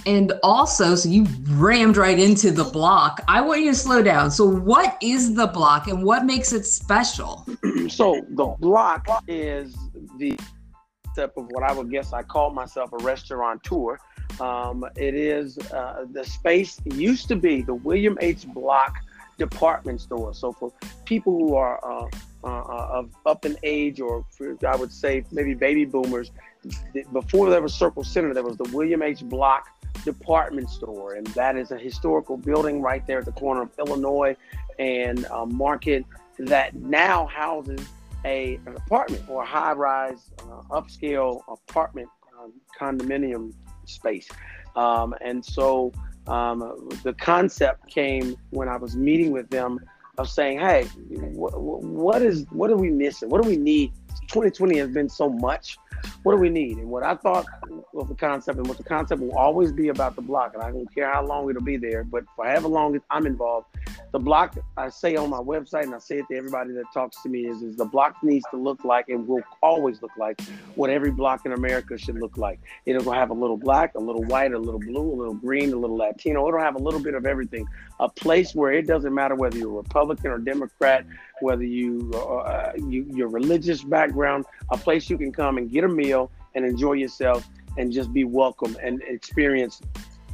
And 0.06 0.32
also, 0.42 0.94
so 0.94 1.08
you 1.08 1.26
rammed 1.48 1.96
right 1.96 2.18
into 2.18 2.50
the 2.50 2.64
block. 2.64 3.22
I 3.26 3.40
want 3.40 3.62
you 3.62 3.72
to 3.72 3.76
slow 3.76 4.02
down. 4.02 4.30
So, 4.30 4.44
what 4.44 4.96
is 5.02 5.34
the 5.34 5.46
block 5.48 5.88
and 5.88 6.02
what 6.02 6.24
makes 6.24 6.52
it 6.52 6.64
special? 6.64 7.46
so, 7.88 8.24
the 8.30 8.54
block 8.58 9.06
is 9.26 9.76
the 10.18 10.38
step 11.12 11.32
of 11.36 11.46
what 11.50 11.64
I 11.64 11.72
would 11.72 11.90
guess 11.90 12.12
I 12.12 12.22
call 12.22 12.50
myself 12.50 12.92
a 12.92 12.98
restaurateur. 12.98 13.98
Um, 14.40 14.84
it 14.96 15.14
is 15.14 15.58
uh, 15.72 16.04
the 16.12 16.24
space 16.24 16.80
used 16.84 17.26
to 17.28 17.36
be 17.36 17.62
the 17.62 17.74
William 17.74 18.16
H. 18.20 18.46
Block 18.46 18.94
department 19.38 20.00
store. 20.00 20.34
So 20.34 20.52
for 20.52 20.72
people 21.04 21.32
who 21.32 21.54
are 21.54 21.78
uh, 21.84 22.08
uh, 22.44 22.46
uh, 22.46 22.88
of 22.98 23.10
up 23.26 23.44
in 23.46 23.56
age, 23.62 24.00
or 24.00 24.24
for, 24.30 24.56
I 24.66 24.76
would 24.76 24.92
say 24.92 25.24
maybe 25.32 25.54
baby 25.54 25.84
boomers, 25.84 26.30
before 27.12 27.50
there 27.50 27.62
was 27.62 27.74
Circle 27.74 28.04
Centre, 28.04 28.34
there 28.34 28.42
was 28.42 28.56
the 28.56 28.68
William 28.76 29.02
H. 29.02 29.22
Block 29.24 29.68
department 30.04 30.68
store, 30.70 31.14
and 31.14 31.26
that 31.28 31.56
is 31.56 31.70
a 31.70 31.78
historical 31.78 32.36
building 32.36 32.82
right 32.82 33.06
there 33.06 33.18
at 33.18 33.24
the 33.24 33.32
corner 33.32 33.62
of 33.62 33.70
Illinois 33.78 34.36
and 34.78 35.24
uh, 35.26 35.46
Market 35.46 36.04
that 36.38 36.74
now 36.74 37.26
houses 37.26 37.80
a 38.24 38.58
an 38.66 38.76
apartment 38.76 39.22
or 39.28 39.42
a 39.42 39.46
high-rise, 39.46 40.30
uh, 40.40 40.62
upscale 40.70 41.40
apartment 41.48 42.08
um, 42.38 42.52
condominium 42.78 43.52
space. 43.86 44.28
Um, 44.76 45.14
and 45.20 45.44
so 45.44 45.92
um, 46.28 46.88
the 47.02 47.14
concept 47.14 47.88
came 47.88 48.36
when 48.50 48.68
I 48.68 48.76
was 48.76 48.96
meeting 48.96 49.30
with 49.32 49.48
them 49.50 49.80
of 50.18 50.28
saying, 50.28 50.58
"Hey, 50.60 50.84
wh- 50.84 51.56
what 51.82 52.22
is 52.22 52.46
what 52.50 52.70
are 52.70 52.76
we 52.76 52.90
missing? 52.90 53.28
What 53.30 53.42
do 53.42 53.48
we 53.48 53.56
need? 53.56 53.92
2020 54.22 54.78
has 54.78 54.88
been 54.90 55.08
so 55.08 55.28
much 55.28 55.78
what 56.22 56.32
do 56.32 56.38
we 56.38 56.50
need? 56.50 56.78
And 56.78 56.88
what 56.88 57.02
I 57.02 57.14
thought 57.14 57.46
of 57.94 58.08
the 58.08 58.14
concept 58.14 58.58
and 58.58 58.66
what 58.66 58.76
the 58.76 58.84
concept 58.84 59.20
will 59.20 59.36
always 59.36 59.72
be 59.72 59.88
about 59.88 60.16
the 60.16 60.22
block, 60.22 60.54
and 60.54 60.62
I 60.62 60.70
don't 60.70 60.92
care 60.94 61.12
how 61.12 61.24
long 61.24 61.48
it'll 61.50 61.62
be 61.62 61.76
there, 61.76 62.04
but 62.04 62.24
for 62.36 62.46
however 62.46 62.68
long 62.68 63.00
I'm 63.10 63.26
involved, 63.26 63.66
the 64.12 64.18
block 64.18 64.56
I 64.76 64.88
say 64.88 65.16
on 65.16 65.30
my 65.30 65.38
website 65.38 65.82
and 65.82 65.94
I 65.94 65.98
say 65.98 66.18
it 66.18 66.26
to 66.30 66.36
everybody 66.36 66.72
that 66.72 66.84
talks 66.94 67.22
to 67.22 67.28
me 67.28 67.46
is, 67.46 67.62
is 67.62 67.76
the 67.76 67.84
block 67.84 68.16
needs 68.22 68.44
to 68.50 68.56
look 68.56 68.84
like 68.84 69.08
and 69.08 69.26
will 69.28 69.42
always 69.62 70.00
look 70.00 70.12
like 70.18 70.40
what 70.76 70.88
every 70.88 71.10
block 71.10 71.44
in 71.44 71.52
America 71.52 71.98
should 71.98 72.18
look 72.18 72.38
like. 72.38 72.58
It'll 72.86 73.12
have 73.12 73.30
a 73.30 73.34
little 73.34 73.58
black, 73.58 73.94
a 73.94 73.98
little 73.98 74.24
white, 74.24 74.52
a 74.52 74.58
little 74.58 74.80
blue, 74.80 75.12
a 75.12 75.16
little 75.16 75.34
green, 75.34 75.72
a 75.72 75.76
little 75.76 75.96
Latino. 75.96 76.48
It'll 76.48 76.60
have 76.60 76.76
a 76.76 76.82
little 76.82 77.00
bit 77.00 77.14
of 77.14 77.26
everything. 77.26 77.66
A 78.00 78.08
place 78.08 78.54
where 78.54 78.72
it 78.72 78.86
doesn't 78.86 79.12
matter 79.12 79.34
whether 79.34 79.58
you're 79.58 79.70
a 79.70 79.82
Republican 79.82 80.30
or 80.30 80.38
Democrat, 80.38 81.04
whether 81.40 81.64
you, 81.64 82.12
uh, 82.14 82.72
you 82.76 83.06
your 83.12 83.28
religious 83.28 83.82
background, 83.82 84.44
a 84.70 84.76
place 84.76 85.10
you 85.10 85.18
can 85.18 85.32
come 85.32 85.58
and 85.58 85.70
get 85.70 85.84
a 85.84 85.88
meal 85.88 86.30
and 86.54 86.64
enjoy 86.64 86.92
yourself 86.92 87.48
and 87.76 87.92
just 87.92 88.12
be 88.12 88.24
welcome 88.24 88.76
and 88.82 89.02
experience 89.02 89.80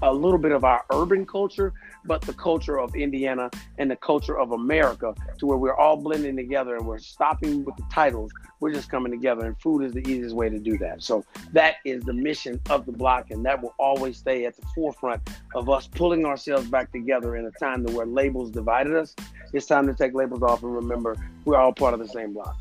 a 0.03 0.13
little 0.13 0.39
bit 0.39 0.53
of 0.53 0.65
our 0.65 0.85
urban 0.93 1.25
culture, 1.25 1.73
but 2.05 2.21
the 2.23 2.33
culture 2.33 2.79
of 2.79 2.95
Indiana 2.95 3.51
and 3.79 3.91
the 3.91 3.97
culture 3.97 4.39
of 4.39 4.53
America 4.53 5.15
to 5.39 5.47
where 5.47 5.57
we're 5.57 5.75
all 5.75 5.97
blending 5.97 6.37
together 6.37 6.77
and 6.77 6.87
we're 6.87 6.99
stopping 6.99 7.65
with 7.65 7.77
the 7.77 7.85
titles. 7.91 8.31
We're 8.61 8.73
just 8.73 8.89
coming 8.91 9.13
together, 9.13 9.47
and 9.47 9.61
food 9.61 9.83
is 9.83 9.93
the 9.93 10.01
easiest 10.01 10.35
way 10.35 10.49
to 10.49 10.59
do 10.59 10.79
that. 10.79 11.03
So, 11.03 11.25
that 11.53 11.77
is 11.85 12.03
the 12.05 12.15
mission 12.15 12.61
of 12.71 12.87
the 12.87 12.93
block, 12.93 13.31
and 13.31 13.45
that 13.45 13.63
will 13.63 13.75
always 13.79 14.17
stay 14.17 14.47
at 14.47 14.57
the 14.57 14.67
forefront 14.75 15.29
of 15.55 15.69
us 15.69 15.87
pulling 15.87 16.25
ourselves 16.25 16.69
back 16.69 16.91
together 16.93 17.37
in 17.37 17.47
a 17.47 17.51
time 17.53 17.85
to 17.87 17.93
where 17.93 18.07
labels 18.07 18.51
divided 18.51 18.95
us. 18.95 19.15
It's 19.53 19.67
time 19.67 19.87
to 19.87 19.95
take 19.95 20.15
labels 20.15 20.43
off 20.43 20.63
and 20.63 20.75
remember 20.75 21.17
we're 21.45 21.59
all 21.59 21.73
part 21.73 21.95
of 21.95 22.01
the 22.01 22.09
same 22.09 22.33
block. 22.33 22.57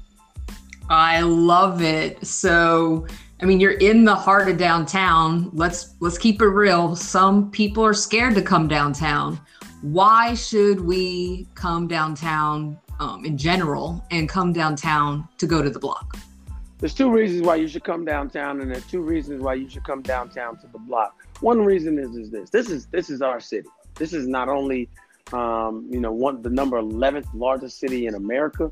I 0.89 1.21
love 1.21 1.81
it. 1.81 2.25
So, 2.25 3.07
I 3.43 3.45
mean, 3.45 3.59
you're 3.59 3.73
in 3.73 4.05
the 4.05 4.15
heart 4.15 4.47
of 4.47 4.57
downtown. 4.57 5.50
Let's 5.51 5.95
let's 6.00 6.17
keep 6.17 6.41
it 6.41 6.47
real. 6.47 6.95
Some 6.95 7.51
people 7.51 7.83
are 7.83 7.93
scared 7.93 8.35
to 8.35 8.41
come 8.41 8.69
downtown. 8.69 9.38
Why 9.81 10.33
should 10.33 10.79
we 10.79 11.45
come 11.53 11.89
downtown 11.89 12.79
um, 13.01 13.25
in 13.25 13.38
general 13.38 14.01
and 14.12 14.29
come 14.29 14.53
downtown 14.53 15.27
to 15.39 15.45
go 15.45 15.62
to 15.62 15.69
the 15.69 15.77
block? 15.77 16.15
There's 16.77 16.93
two 16.93 17.12
reasons 17.12 17.45
why 17.45 17.55
you 17.55 17.67
should 17.67 17.83
come 17.83 18.05
downtown, 18.05 18.62
and 18.62 18.71
there's 18.71 18.88
two 18.88 19.01
reasons 19.01 19.43
why 19.43 19.55
you 19.55 19.69
should 19.69 19.83
come 19.83 20.01
downtown 20.01 20.57
to 20.59 20.67
the 20.67 20.79
block. 20.79 21.21
One 21.41 21.65
reason 21.65 22.00
is 22.00 22.15
is 22.15 22.31
this: 22.31 22.50
this 22.50 22.69
is 22.69 22.85
this 22.85 23.09
is 23.09 23.21
our 23.21 23.41
city. 23.41 23.67
This 23.95 24.13
is 24.13 24.25
not 24.25 24.47
only 24.47 24.88
um, 25.33 25.85
you 25.91 26.00
know 26.00 26.13
one 26.13 26.41
the 26.41 26.50
number 26.50 26.81
11th 26.81 27.27
largest 27.33 27.77
city 27.77 28.07
in 28.07 28.15
America, 28.15 28.71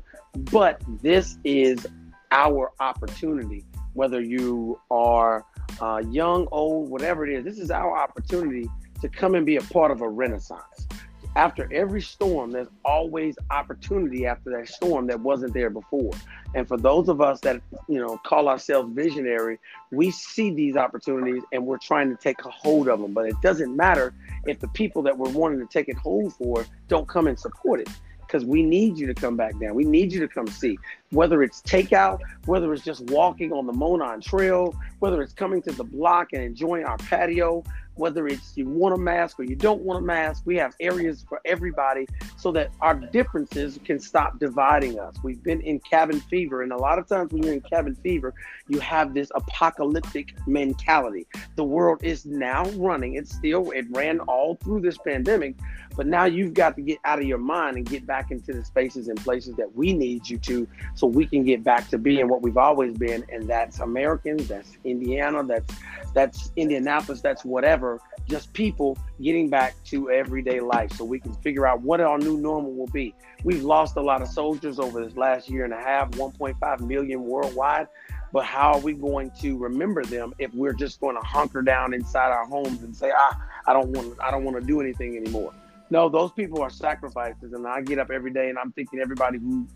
but 0.50 0.80
this 1.02 1.36
is 1.44 1.86
our 2.30 2.72
opportunity, 2.80 3.66
whether 3.94 4.20
you 4.20 4.80
are 4.90 5.44
uh, 5.80 6.02
young, 6.10 6.46
old, 6.52 6.90
whatever 6.90 7.26
it 7.26 7.34
is. 7.34 7.44
This 7.44 7.58
is 7.58 7.70
our 7.70 7.96
opportunity 7.96 8.68
to 9.00 9.08
come 9.08 9.34
and 9.34 9.44
be 9.44 9.56
a 9.56 9.62
part 9.62 9.90
of 9.90 10.00
a 10.00 10.08
renaissance. 10.08 10.86
After 11.34 11.66
every 11.72 12.02
storm, 12.02 12.50
there's 12.50 12.68
always 12.84 13.36
opportunity 13.50 14.26
after 14.26 14.50
that 14.50 14.68
storm 14.68 15.06
that 15.06 15.18
wasn't 15.20 15.54
there 15.54 15.70
before. 15.70 16.12
And 16.54 16.68
for 16.68 16.76
those 16.76 17.08
of 17.08 17.22
us 17.22 17.40
that 17.40 17.62
you 17.88 17.98
know 17.98 18.18
call 18.18 18.48
ourselves 18.48 18.92
visionary, 18.92 19.58
we 19.90 20.10
see 20.10 20.50
these 20.50 20.76
opportunities 20.76 21.42
and 21.50 21.66
we're 21.66 21.78
trying 21.78 22.10
to 22.10 22.16
take 22.16 22.44
a 22.44 22.50
hold 22.50 22.88
of 22.88 23.00
them. 23.00 23.14
But 23.14 23.26
it 23.26 23.40
doesn't 23.40 23.74
matter 23.74 24.12
if 24.46 24.60
the 24.60 24.68
people 24.68 25.00
that 25.02 25.16
we're 25.16 25.30
wanting 25.30 25.58
to 25.60 25.66
take 25.66 25.88
it 25.88 25.96
hold 25.96 26.34
for 26.34 26.66
don't 26.88 27.08
come 27.08 27.26
and 27.26 27.38
support 27.38 27.80
it 27.80 27.88
because 28.20 28.44
we 28.44 28.62
need 28.62 28.98
you 28.98 29.06
to 29.06 29.14
come 29.14 29.36
back 29.36 29.58
down. 29.58 29.74
We 29.74 29.84
need 29.84 30.12
you 30.12 30.20
to 30.20 30.28
come 30.28 30.46
see. 30.46 30.78
Whether 31.12 31.42
it's 31.42 31.62
takeout, 31.62 32.18
whether 32.46 32.72
it's 32.72 32.84
just 32.84 33.02
walking 33.10 33.52
on 33.52 33.66
the 33.66 33.72
Monon 33.72 34.20
Trail, 34.20 34.74
whether 34.98 35.22
it's 35.22 35.32
coming 35.32 35.62
to 35.62 35.72
the 35.72 35.84
block 35.84 36.32
and 36.32 36.42
enjoying 36.42 36.84
our 36.84 36.98
patio, 36.98 37.62
whether 37.94 38.26
it's 38.26 38.56
you 38.56 38.66
want 38.66 38.94
a 38.94 38.98
mask 38.98 39.38
or 39.38 39.44
you 39.44 39.54
don't 39.54 39.82
want 39.82 39.98
a 39.98 40.02
mask, 40.02 40.42
we 40.46 40.56
have 40.56 40.74
areas 40.80 41.24
for 41.28 41.40
everybody 41.44 42.06
so 42.38 42.50
that 42.52 42.70
our 42.80 42.94
differences 42.94 43.78
can 43.84 43.98
stop 43.98 44.38
dividing 44.38 44.98
us. 44.98 45.14
We've 45.22 45.42
been 45.42 45.60
in 45.60 45.78
cabin 45.80 46.20
fever, 46.20 46.62
and 46.62 46.72
a 46.72 46.76
lot 46.76 46.98
of 46.98 47.06
times 47.06 47.32
when 47.32 47.42
you're 47.42 47.52
in 47.52 47.60
cabin 47.60 47.94
fever, 47.94 48.32
you 48.68 48.80
have 48.80 49.14
this 49.14 49.30
apocalyptic 49.34 50.34
mentality. 50.46 51.26
The 51.56 51.64
world 51.64 52.02
is 52.02 52.24
now 52.24 52.64
running. 52.70 53.16
It's 53.16 53.34
still, 53.34 53.70
it 53.72 53.86
ran 53.90 54.20
all 54.20 54.56
through 54.56 54.80
this 54.80 54.96
pandemic, 54.98 55.56
but 55.94 56.06
now 56.06 56.24
you've 56.24 56.54
got 56.54 56.76
to 56.76 56.82
get 56.82 56.98
out 57.04 57.18
of 57.18 57.26
your 57.26 57.38
mind 57.38 57.76
and 57.76 57.86
get 57.86 58.06
back 58.06 58.30
into 58.30 58.54
the 58.54 58.64
spaces 58.64 59.08
and 59.08 59.22
places 59.22 59.54
that 59.56 59.74
we 59.76 59.92
need 59.92 60.28
you 60.28 60.38
to 60.38 60.66
so 61.02 61.08
we 61.08 61.26
can 61.26 61.42
get 61.42 61.64
back 61.64 61.88
to 61.88 61.98
being 61.98 62.28
what 62.28 62.42
we've 62.42 62.56
always 62.56 62.96
been. 62.96 63.26
And 63.28 63.50
that's 63.50 63.80
Americans, 63.80 64.46
that's 64.46 64.76
Indiana, 64.84 65.42
that's 65.42 65.74
that's 66.14 66.52
Indianapolis, 66.54 67.20
that's 67.20 67.44
whatever, 67.44 68.00
just 68.28 68.52
people 68.52 68.96
getting 69.20 69.50
back 69.50 69.74
to 69.86 70.12
everyday 70.12 70.60
life 70.60 70.92
so 70.92 71.04
we 71.04 71.18
can 71.18 71.32
figure 71.32 71.66
out 71.66 71.80
what 71.80 72.00
our 72.00 72.18
new 72.18 72.36
normal 72.36 72.72
will 72.72 72.86
be. 72.86 73.16
We've 73.42 73.64
lost 73.64 73.96
a 73.96 74.00
lot 74.00 74.22
of 74.22 74.28
soldiers 74.28 74.78
over 74.78 75.04
this 75.04 75.16
last 75.16 75.50
year 75.50 75.64
and 75.64 75.74
a 75.74 75.80
half, 75.80 76.12
1.5 76.12 76.80
million 76.86 77.24
worldwide. 77.24 77.88
But 78.32 78.44
how 78.44 78.74
are 78.74 78.80
we 78.80 78.92
going 78.92 79.32
to 79.40 79.58
remember 79.58 80.04
them 80.04 80.34
if 80.38 80.54
we're 80.54 80.72
just 80.72 81.00
going 81.00 81.16
to 81.16 81.26
hunker 81.26 81.62
down 81.62 81.94
inside 81.94 82.30
our 82.30 82.46
homes 82.46 82.84
and 82.84 82.94
say, 82.94 83.10
ah, 83.12 83.42
I 83.66 83.72
don't 83.72 83.88
want 83.88 84.20
I 84.20 84.30
don't 84.30 84.44
want 84.44 84.60
to 84.60 84.64
do 84.64 84.80
anything 84.80 85.16
anymore? 85.16 85.52
No, 85.90 86.08
those 86.08 86.30
people 86.32 86.62
are 86.62 86.70
sacrifices. 86.70 87.52
And 87.54 87.66
I 87.66 87.80
get 87.80 87.98
up 87.98 88.10
every 88.10 88.30
day 88.30 88.50
and 88.50 88.58
I'm 88.58 88.70
thinking 88.72 89.00
everybody 89.00 89.38
who, 89.38 89.66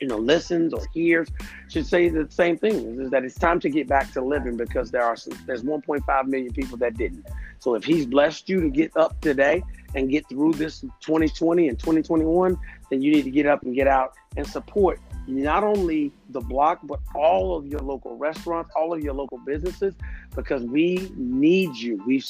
you 0.00 0.08
know, 0.08 0.18
listens 0.18 0.72
or 0.72 0.82
hears 0.92 1.28
should 1.68 1.86
say 1.86 2.08
the 2.08 2.26
same 2.30 2.56
thing 2.56 3.00
is 3.00 3.10
that 3.10 3.24
it's 3.24 3.38
time 3.38 3.60
to 3.60 3.70
get 3.70 3.86
back 3.86 4.12
to 4.12 4.22
living 4.22 4.56
because 4.56 4.90
there 4.90 5.02
are 5.02 5.16
some, 5.16 5.38
there's 5.46 5.62
1.5 5.62 6.26
million 6.26 6.52
people 6.52 6.76
that 6.78 6.96
didn't. 6.96 7.26
So 7.58 7.74
if 7.74 7.84
he's 7.84 8.06
blessed 8.06 8.48
you 8.48 8.60
to 8.60 8.68
get 8.68 8.96
up 8.96 9.20
today 9.20 9.62
and 9.94 10.10
get 10.10 10.28
through 10.28 10.54
this 10.54 10.80
2020 11.00 11.68
and 11.68 11.78
2021, 11.78 12.58
then 12.90 13.02
you 13.02 13.12
need 13.12 13.22
to 13.22 13.30
get 13.30 13.46
up 13.46 13.62
and 13.62 13.74
get 13.74 13.86
out 13.86 14.14
and 14.36 14.46
support 14.46 15.00
not 15.26 15.64
only 15.64 16.12
the 16.30 16.40
block, 16.40 16.80
but 16.84 17.00
all 17.14 17.56
of 17.56 17.66
your 17.66 17.80
local 17.80 18.16
restaurants, 18.16 18.70
all 18.76 18.92
of 18.92 19.00
your 19.00 19.14
local 19.14 19.38
businesses, 19.38 19.94
because 20.34 20.62
we 20.64 21.10
need 21.16 21.74
you. 21.76 22.02
We've 22.06 22.26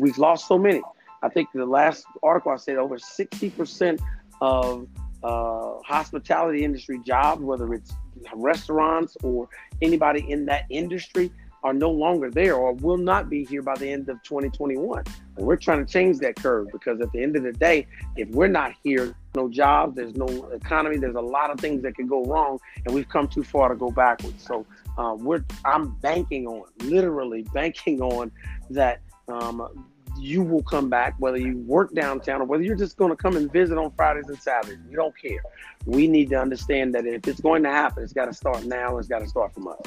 we've 0.00 0.18
lost 0.18 0.46
so 0.46 0.58
many. 0.58 0.82
I 1.22 1.28
think 1.28 1.48
the 1.52 1.66
last 1.66 2.04
article 2.22 2.52
I 2.52 2.56
said 2.56 2.76
over 2.76 2.96
60% 2.96 3.98
of 4.40 4.86
uh, 5.22 5.74
hospitality 5.84 6.64
industry 6.64 7.00
jobs, 7.04 7.42
whether 7.42 7.72
it's 7.74 7.92
restaurants 8.34 9.16
or 9.22 9.48
anybody 9.82 10.30
in 10.30 10.44
that 10.46 10.64
industry, 10.70 11.30
are 11.64 11.72
no 11.72 11.90
longer 11.90 12.30
there 12.30 12.54
or 12.54 12.72
will 12.74 12.96
not 12.96 13.28
be 13.28 13.44
here 13.44 13.62
by 13.62 13.74
the 13.76 13.90
end 13.90 14.08
of 14.08 14.22
2021. 14.22 15.02
And 15.36 15.46
we're 15.46 15.56
trying 15.56 15.84
to 15.84 15.92
change 15.92 16.18
that 16.18 16.36
curve 16.36 16.68
because 16.72 17.00
at 17.00 17.10
the 17.12 17.22
end 17.22 17.36
of 17.36 17.42
the 17.42 17.52
day, 17.52 17.86
if 18.16 18.28
we're 18.28 18.48
not 18.48 18.74
here, 18.82 19.14
no 19.34 19.48
jobs, 19.48 19.96
there's 19.96 20.14
no 20.14 20.26
economy, 20.52 20.98
there's 20.98 21.16
a 21.16 21.20
lot 21.20 21.50
of 21.50 21.58
things 21.58 21.82
that 21.82 21.96
can 21.96 22.06
go 22.06 22.24
wrong, 22.24 22.58
and 22.84 22.94
we've 22.94 23.08
come 23.08 23.26
too 23.26 23.42
far 23.42 23.68
to 23.68 23.74
go 23.74 23.90
backwards. 23.90 24.44
So 24.44 24.66
uh, 24.96 25.14
we're 25.18 25.44
I'm 25.64 25.90
banking 25.96 26.46
on, 26.46 26.64
literally 26.80 27.42
banking 27.52 28.00
on 28.00 28.30
that 28.70 29.00
um, 29.28 29.87
you 30.18 30.42
will 30.42 30.62
come 30.62 30.88
back, 30.88 31.14
whether 31.18 31.38
you 31.38 31.58
work 31.58 31.94
downtown 31.94 32.42
or 32.42 32.44
whether 32.44 32.62
you're 32.62 32.76
just 32.76 32.96
going 32.96 33.10
to 33.10 33.16
come 33.16 33.36
and 33.36 33.52
visit 33.52 33.78
on 33.78 33.90
Fridays 33.92 34.28
and 34.28 34.38
Saturdays. 34.38 34.78
We 34.88 34.96
don't 34.96 35.16
care. 35.16 35.40
We 35.86 36.06
need 36.08 36.30
to 36.30 36.36
understand 36.36 36.94
that 36.94 37.06
if 37.06 37.26
it's 37.28 37.40
going 37.40 37.62
to 37.62 37.70
happen, 37.70 38.02
it's 38.02 38.12
got 38.12 38.26
to 38.26 38.34
start 38.34 38.64
now. 38.64 38.98
It's 38.98 39.08
got 39.08 39.20
to 39.20 39.28
start 39.28 39.54
from 39.54 39.68
us. 39.68 39.80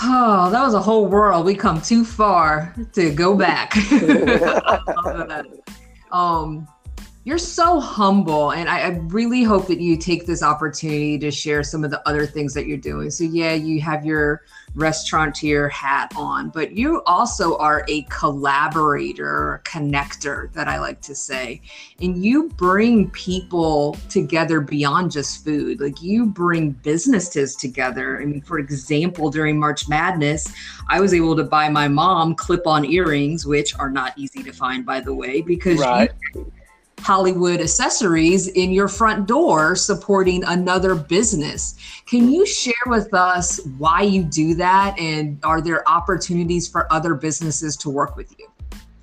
Oh, 0.00 0.48
that 0.50 0.62
was 0.62 0.74
a 0.74 0.80
whole 0.80 1.06
world. 1.06 1.44
We 1.44 1.54
come 1.54 1.80
too 1.80 2.04
far 2.04 2.74
to 2.92 3.12
go 3.12 3.34
back. 3.36 3.76
um, 6.12 6.68
you're 7.24 7.36
so 7.36 7.80
humble, 7.80 8.52
and 8.52 8.68
I, 8.70 8.78
I, 8.80 8.88
really 9.08 9.42
hope 9.42 9.66
that 9.66 9.80
you 9.80 9.98
take 9.98 10.24
this 10.24 10.42
opportunity 10.42 11.18
to 11.18 11.30
share 11.30 11.62
some 11.62 11.84
of 11.84 11.90
the 11.90 12.00
other 12.08 12.24
things 12.26 12.54
that 12.54 12.66
you're 12.66 12.78
doing. 12.78 13.10
So, 13.10 13.24
yeah, 13.24 13.52
you 13.52 13.82
have 13.82 14.02
your 14.06 14.44
restaurateur 14.74 15.68
hat 15.68 16.12
on, 16.16 16.50
but 16.50 16.72
you 16.72 17.02
also 17.04 17.56
are 17.58 17.84
a 17.88 18.02
collaborator, 18.02 19.62
connector, 19.64 20.52
that 20.52 20.68
I 20.68 20.78
like 20.78 21.00
to 21.02 21.14
say. 21.14 21.60
And 22.00 22.24
you 22.24 22.48
bring 22.50 23.10
people 23.10 23.96
together 24.08 24.60
beyond 24.60 25.10
just 25.10 25.44
food. 25.44 25.80
Like 25.80 26.02
you 26.02 26.26
bring 26.26 26.70
businesses 26.70 27.56
together. 27.56 28.20
I 28.20 28.24
mean, 28.24 28.40
for 28.40 28.58
example, 28.58 29.30
during 29.30 29.58
March 29.58 29.88
Madness, 29.88 30.52
I 30.88 31.00
was 31.00 31.14
able 31.14 31.36
to 31.36 31.44
buy 31.44 31.68
my 31.68 31.88
mom 31.88 32.34
clip 32.34 32.66
on 32.66 32.84
earrings, 32.84 33.46
which 33.46 33.78
are 33.78 33.90
not 33.90 34.16
easy 34.16 34.42
to 34.42 34.52
find, 34.52 34.84
by 34.84 35.00
the 35.00 35.14
way, 35.14 35.40
because 35.40 35.80
right. 35.80 36.12
you 36.34 36.52
Hollywood 37.00 37.60
accessories 37.60 38.48
in 38.48 38.70
your 38.70 38.88
front 38.88 39.26
door 39.26 39.76
supporting 39.76 40.44
another 40.44 40.94
business. 40.94 41.76
Can 42.06 42.30
you 42.30 42.46
share 42.46 42.74
with 42.86 43.14
us 43.14 43.60
why 43.78 44.02
you 44.02 44.24
do 44.24 44.54
that 44.54 44.98
and 44.98 45.38
are 45.44 45.60
there 45.60 45.88
opportunities 45.88 46.68
for 46.68 46.92
other 46.92 47.14
businesses 47.14 47.76
to 47.78 47.90
work 47.90 48.16
with 48.16 48.34
you? 48.38 48.46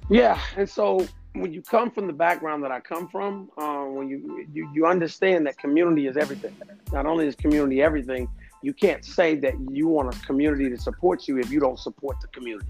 Yeah, 0.09 0.39
and 0.55 0.69
so 0.69 1.07
when 1.33 1.51
you 1.51 1.61
come 1.61 1.91
from 1.91 2.07
the 2.07 2.13
background 2.13 2.63
that 2.63 2.71
I 2.71 2.79
come 2.79 3.07
from, 3.07 3.49
uh, 3.57 3.83
when 3.85 4.07
you, 4.07 4.47
you 4.53 4.69
you 4.73 4.85
understand 4.85 5.45
that 5.47 5.57
community 5.57 6.07
is 6.07 6.15
everything. 6.17 6.55
Not 6.91 7.05
only 7.05 7.27
is 7.27 7.35
community 7.35 7.81
everything, 7.81 8.29
you 8.61 8.73
can't 8.73 9.03
say 9.03 9.35
that 9.35 9.53
you 9.71 9.87
want 9.87 10.15
a 10.15 10.19
community 10.25 10.69
to 10.69 10.77
support 10.77 11.27
you 11.27 11.37
if 11.37 11.51
you 11.51 11.59
don't 11.59 11.79
support 11.79 12.21
the 12.21 12.27
community. 12.27 12.67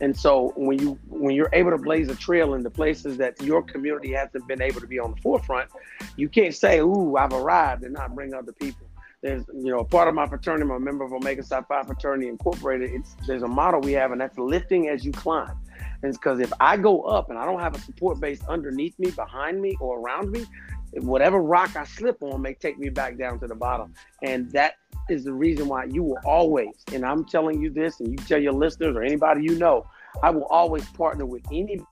And 0.00 0.16
so 0.16 0.52
when 0.56 0.78
you 0.78 0.98
when 1.08 1.34
you're 1.34 1.50
able 1.52 1.70
to 1.70 1.78
blaze 1.78 2.08
a 2.08 2.14
trail 2.14 2.54
in 2.54 2.62
the 2.62 2.70
places 2.70 3.18
that 3.18 3.40
your 3.42 3.62
community 3.62 4.12
hasn't 4.12 4.46
been 4.48 4.62
able 4.62 4.80
to 4.80 4.86
be 4.86 4.98
on 4.98 5.14
the 5.14 5.20
forefront, 5.20 5.70
you 6.16 6.28
can't 6.28 6.54
say, 6.54 6.80
"Ooh, 6.80 7.16
I've 7.16 7.32
arrived," 7.32 7.84
and 7.84 7.92
not 7.92 8.14
bring 8.14 8.32
other 8.32 8.52
people. 8.52 8.86
There's, 9.22 9.44
you 9.48 9.70
know, 9.70 9.84
part 9.84 10.08
of 10.08 10.14
my 10.14 10.26
fraternity, 10.26 10.62
I'm 10.62 10.70
a 10.70 10.80
member 10.80 11.04
of 11.04 11.12
Omega 11.12 11.42
Psi 11.42 11.60
Phi 11.62 11.82
Fraternity 11.82 12.28
Incorporated. 12.28 12.90
It's 12.90 13.14
there's 13.26 13.42
a 13.42 13.48
model 13.48 13.80
we 13.80 13.92
have, 13.92 14.12
and 14.12 14.20
that's 14.20 14.38
lifting 14.38 14.88
as 14.88 15.04
you 15.04 15.12
climb. 15.12 15.58
And 16.02 16.08
it's 16.08 16.16
because 16.16 16.40
if 16.40 16.52
I 16.58 16.78
go 16.78 17.02
up 17.02 17.28
and 17.28 17.38
I 17.38 17.44
don't 17.44 17.60
have 17.60 17.74
a 17.74 17.80
support 17.80 18.18
base 18.18 18.40
underneath 18.48 18.98
me, 18.98 19.10
behind 19.10 19.60
me, 19.60 19.76
or 19.80 20.00
around 20.00 20.30
me, 20.30 20.46
whatever 20.94 21.40
rock 21.40 21.76
I 21.76 21.84
slip 21.84 22.22
on 22.22 22.42
may 22.42 22.54
take 22.54 22.78
me 22.78 22.88
back 22.88 23.16
down 23.16 23.38
to 23.40 23.46
the 23.46 23.54
bottom. 23.54 23.94
And 24.22 24.50
that 24.52 24.74
is 25.08 25.24
the 25.24 25.32
reason 25.32 25.68
why 25.68 25.84
you 25.84 26.02
will 26.02 26.18
always, 26.24 26.74
and 26.92 27.04
I'm 27.04 27.24
telling 27.24 27.60
you 27.60 27.70
this, 27.70 28.00
and 28.00 28.10
you 28.10 28.16
tell 28.16 28.40
your 28.40 28.52
listeners 28.52 28.96
or 28.96 29.02
anybody 29.02 29.42
you 29.42 29.56
know, 29.56 29.86
I 30.22 30.30
will 30.30 30.46
always 30.46 30.84
partner 30.90 31.26
with 31.26 31.42
anybody 31.52 31.86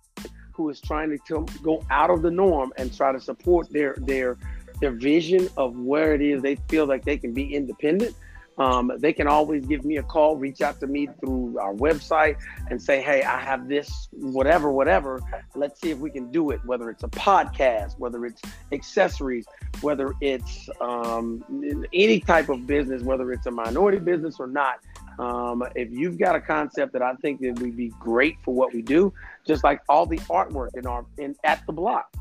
who 0.53 0.69
is 0.71 0.81
trying 0.81 1.17
to 1.17 1.47
go 1.63 1.85
out 1.91 2.11
of 2.11 2.23
the 2.23 2.31
norm 2.31 2.73
and 2.77 2.95
try 2.95 3.13
to 3.13 3.21
support 3.21 3.73
their 3.73 3.95
their 3.99 4.37
their 4.81 4.91
vision 4.91 5.49
of 5.57 5.77
where 5.79 6.15
it 6.15 6.21
is 6.21 6.43
they 6.43 6.57
feel 6.69 6.87
like 6.87 7.05
they 7.05 7.17
can 7.17 7.33
be 7.33 7.55
independent 7.55 8.15
um, 8.59 8.91
they 8.99 9.13
can 9.13 9.29
always 9.29 9.65
give 9.65 9.85
me 9.85 9.99
a 9.99 10.03
call, 10.03 10.37
reach 10.37 10.61
out 10.61 10.81
to 10.81 10.87
me 10.87 11.09
through 11.21 11.59
our 11.61 11.75
website 11.75 12.37
and 12.71 12.83
say, 12.83 13.01
hey, 13.01 13.23
I 13.23 13.39
have 13.39 13.69
this, 13.69 14.09
whatever, 14.13 14.73
whatever. 14.73 15.21
Let's 15.55 15.81
see 15.81 15.91
if 15.91 15.99
we 15.99 16.11
can 16.11 16.31
do 16.33 16.51
it, 16.51 16.61
whether 16.65 16.91
it's 16.91 17.05
a 17.05 17.09
podcast, 17.09 17.99
whether 17.99 18.27
it's 18.27 18.43
accessories, 18.73 19.47
whether 19.81 20.13
it's 20.21 20.69
um, 20.81 21.45
any 21.93 22.21
type 22.21 22.49
of 22.49 22.67
business, 22.67 23.03
whether 23.03 23.33
it's 23.33 23.47
a 23.47 23.51
minority 23.51 23.99
business 23.99 24.37
or 24.41 24.49
not. 24.49 24.81
Um, 25.21 25.65
if 25.75 25.91
you've 25.91 26.19
got 26.19 26.37
a 26.37 26.41
concept 26.41 26.93
that 26.93 27.03
I 27.03 27.15
think 27.15 27.41
that 27.41 27.59
would 27.61 27.77
be 27.77 27.89
great 28.01 28.37
for 28.45 28.55
what 28.55 28.73
we 28.73 28.83
do, 28.83 29.13
just 29.47 29.65
like 29.65 29.81
all 29.89 30.07
the 30.07 30.19
artwork 30.19 30.77
in 30.77 30.87
our 30.87 31.05
in 31.19 31.35
at 31.45 31.65
the 31.67 31.73
block 31.73 32.15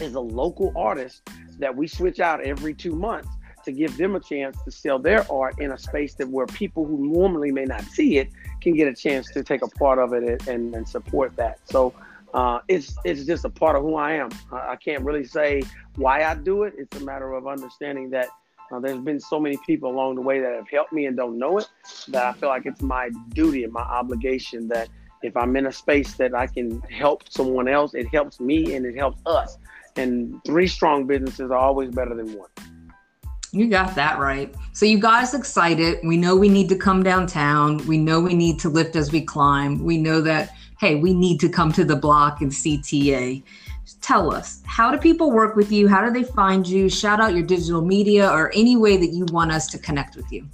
is 0.00 0.14
a 0.14 0.20
local 0.20 0.72
artist 0.76 1.22
that 1.58 1.74
we 1.74 1.86
switch 1.86 2.20
out 2.20 2.42
every 2.42 2.74
two 2.74 2.94
months 2.94 3.28
to 3.66 3.72
give 3.72 3.96
them 3.96 4.16
a 4.16 4.20
chance 4.20 4.56
to 4.64 4.70
sell 4.70 4.98
their 4.98 5.30
art 5.30 5.58
in 5.60 5.72
a 5.72 5.78
space 5.78 6.14
that 6.14 6.28
where 6.28 6.46
people 6.46 6.86
who 6.86 7.12
normally 7.12 7.52
may 7.52 7.64
not 7.64 7.82
see 7.82 8.18
it 8.18 8.30
can 8.62 8.74
get 8.74 8.88
a 8.88 8.94
chance 8.94 9.30
to 9.32 9.44
take 9.44 9.62
a 9.62 9.68
part 9.68 9.98
of 9.98 10.12
it 10.14 10.46
and, 10.48 10.74
and 10.74 10.88
support 10.88 11.36
that. 11.36 11.58
So 11.68 11.92
uh, 12.32 12.60
it's 12.68 12.96
it's 13.04 13.24
just 13.24 13.44
a 13.44 13.50
part 13.50 13.76
of 13.76 13.82
who 13.82 13.94
I 13.96 14.12
am. 14.12 14.30
I 14.50 14.76
can't 14.76 15.02
really 15.04 15.24
say 15.24 15.62
why 15.96 16.24
I 16.24 16.34
do 16.34 16.62
it. 16.62 16.74
It's 16.78 16.96
a 17.00 17.04
matter 17.04 17.32
of 17.34 17.46
understanding 17.46 18.10
that 18.10 18.28
uh, 18.70 18.80
there's 18.80 18.98
been 18.98 19.20
so 19.20 19.38
many 19.38 19.58
people 19.66 19.90
along 19.90 20.16
the 20.16 20.20
way 20.22 20.40
that 20.40 20.52
have 20.54 20.68
helped 20.68 20.92
me 20.92 21.06
and 21.06 21.16
don't 21.16 21.38
know 21.38 21.58
it 21.58 21.68
that 22.08 22.24
I 22.24 22.32
feel 22.32 22.48
like 22.48 22.66
it's 22.66 22.82
my 22.82 23.10
duty 23.30 23.64
and 23.64 23.72
my 23.72 23.82
obligation 23.82 24.68
that 24.68 24.88
if 25.22 25.36
I'm 25.36 25.56
in 25.56 25.66
a 25.66 25.72
space 25.72 26.14
that 26.14 26.34
I 26.34 26.46
can 26.46 26.80
help 26.82 27.28
someone 27.28 27.68
else, 27.68 27.94
it 27.94 28.08
helps 28.08 28.38
me 28.38 28.74
and 28.74 28.84
it 28.84 28.96
helps 28.96 29.20
us. 29.26 29.58
And 29.96 30.42
three 30.44 30.66
strong 30.66 31.06
businesses 31.06 31.50
are 31.50 31.58
always 31.58 31.90
better 31.90 32.14
than 32.14 32.36
one. 32.36 32.50
You 33.56 33.68
got 33.68 33.94
that 33.94 34.18
right. 34.18 34.54
So 34.74 34.84
you 34.84 35.02
us 35.02 35.32
excited. 35.32 36.00
We 36.04 36.18
know 36.18 36.36
we 36.36 36.50
need 36.50 36.68
to 36.68 36.76
come 36.76 37.02
downtown. 37.02 37.78
We 37.86 37.96
know 37.96 38.20
we 38.20 38.34
need 38.34 38.58
to 38.58 38.68
lift 38.68 38.96
as 38.96 39.10
we 39.10 39.22
climb. 39.22 39.82
We 39.82 39.96
know 39.96 40.20
that, 40.20 40.54
hey, 40.78 40.96
we 40.96 41.14
need 41.14 41.40
to 41.40 41.48
come 41.48 41.72
to 41.72 41.82
the 41.82 41.96
block 41.96 42.42
and 42.42 42.50
CTA. 42.52 43.42
Tell 44.02 44.30
us, 44.30 44.62
how 44.66 44.90
do 44.90 44.98
people 44.98 45.30
work 45.30 45.56
with 45.56 45.72
you? 45.72 45.88
How 45.88 46.04
do 46.04 46.12
they 46.12 46.22
find 46.22 46.66
you? 46.66 46.90
Shout 46.90 47.18
out 47.18 47.32
your 47.32 47.44
digital 47.44 47.80
media 47.80 48.30
or 48.30 48.52
any 48.54 48.76
way 48.76 48.98
that 48.98 49.06
you 49.06 49.24
want 49.32 49.52
us 49.52 49.68
to 49.68 49.78
connect 49.78 50.16
with 50.16 50.30
you. 50.30 50.46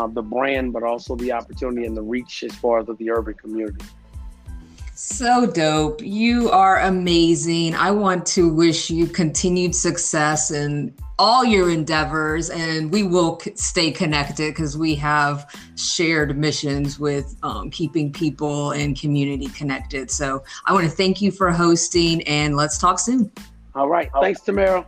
the 0.08 0.22
brand 0.22 0.72
but 0.72 0.82
also 0.82 1.14
the 1.14 1.30
opportunity 1.30 1.86
and 1.86 1.96
the 1.96 2.02
reach 2.02 2.42
as 2.42 2.52
far 2.56 2.80
as 2.80 2.86
the 2.98 3.10
urban 3.10 3.34
community. 3.34 3.84
So 4.96 5.44
dope. 5.44 6.00
You 6.02 6.50
are 6.50 6.80
amazing. 6.80 7.74
I 7.74 7.90
want 7.90 8.24
to 8.26 8.48
wish 8.48 8.90
you 8.90 9.08
continued 9.08 9.74
success 9.74 10.52
in 10.52 10.94
all 11.18 11.44
your 11.44 11.68
endeavors, 11.68 12.48
and 12.48 12.92
we 12.92 13.02
will 13.02 13.40
stay 13.56 13.90
connected 13.90 14.52
because 14.52 14.78
we 14.78 14.94
have 14.94 15.52
shared 15.76 16.38
missions 16.38 17.00
with 17.00 17.36
um, 17.42 17.70
keeping 17.70 18.12
people 18.12 18.70
and 18.70 18.98
community 18.98 19.48
connected. 19.48 20.12
So 20.12 20.44
I 20.64 20.72
want 20.72 20.84
to 20.84 20.90
thank 20.90 21.20
you 21.20 21.32
for 21.32 21.50
hosting, 21.50 22.22
and 22.28 22.54
let's 22.54 22.78
talk 22.78 23.00
soon. 23.00 23.32
All 23.74 23.88
right. 23.88 24.10
Thanks, 24.20 24.42
Tamara. 24.42 24.86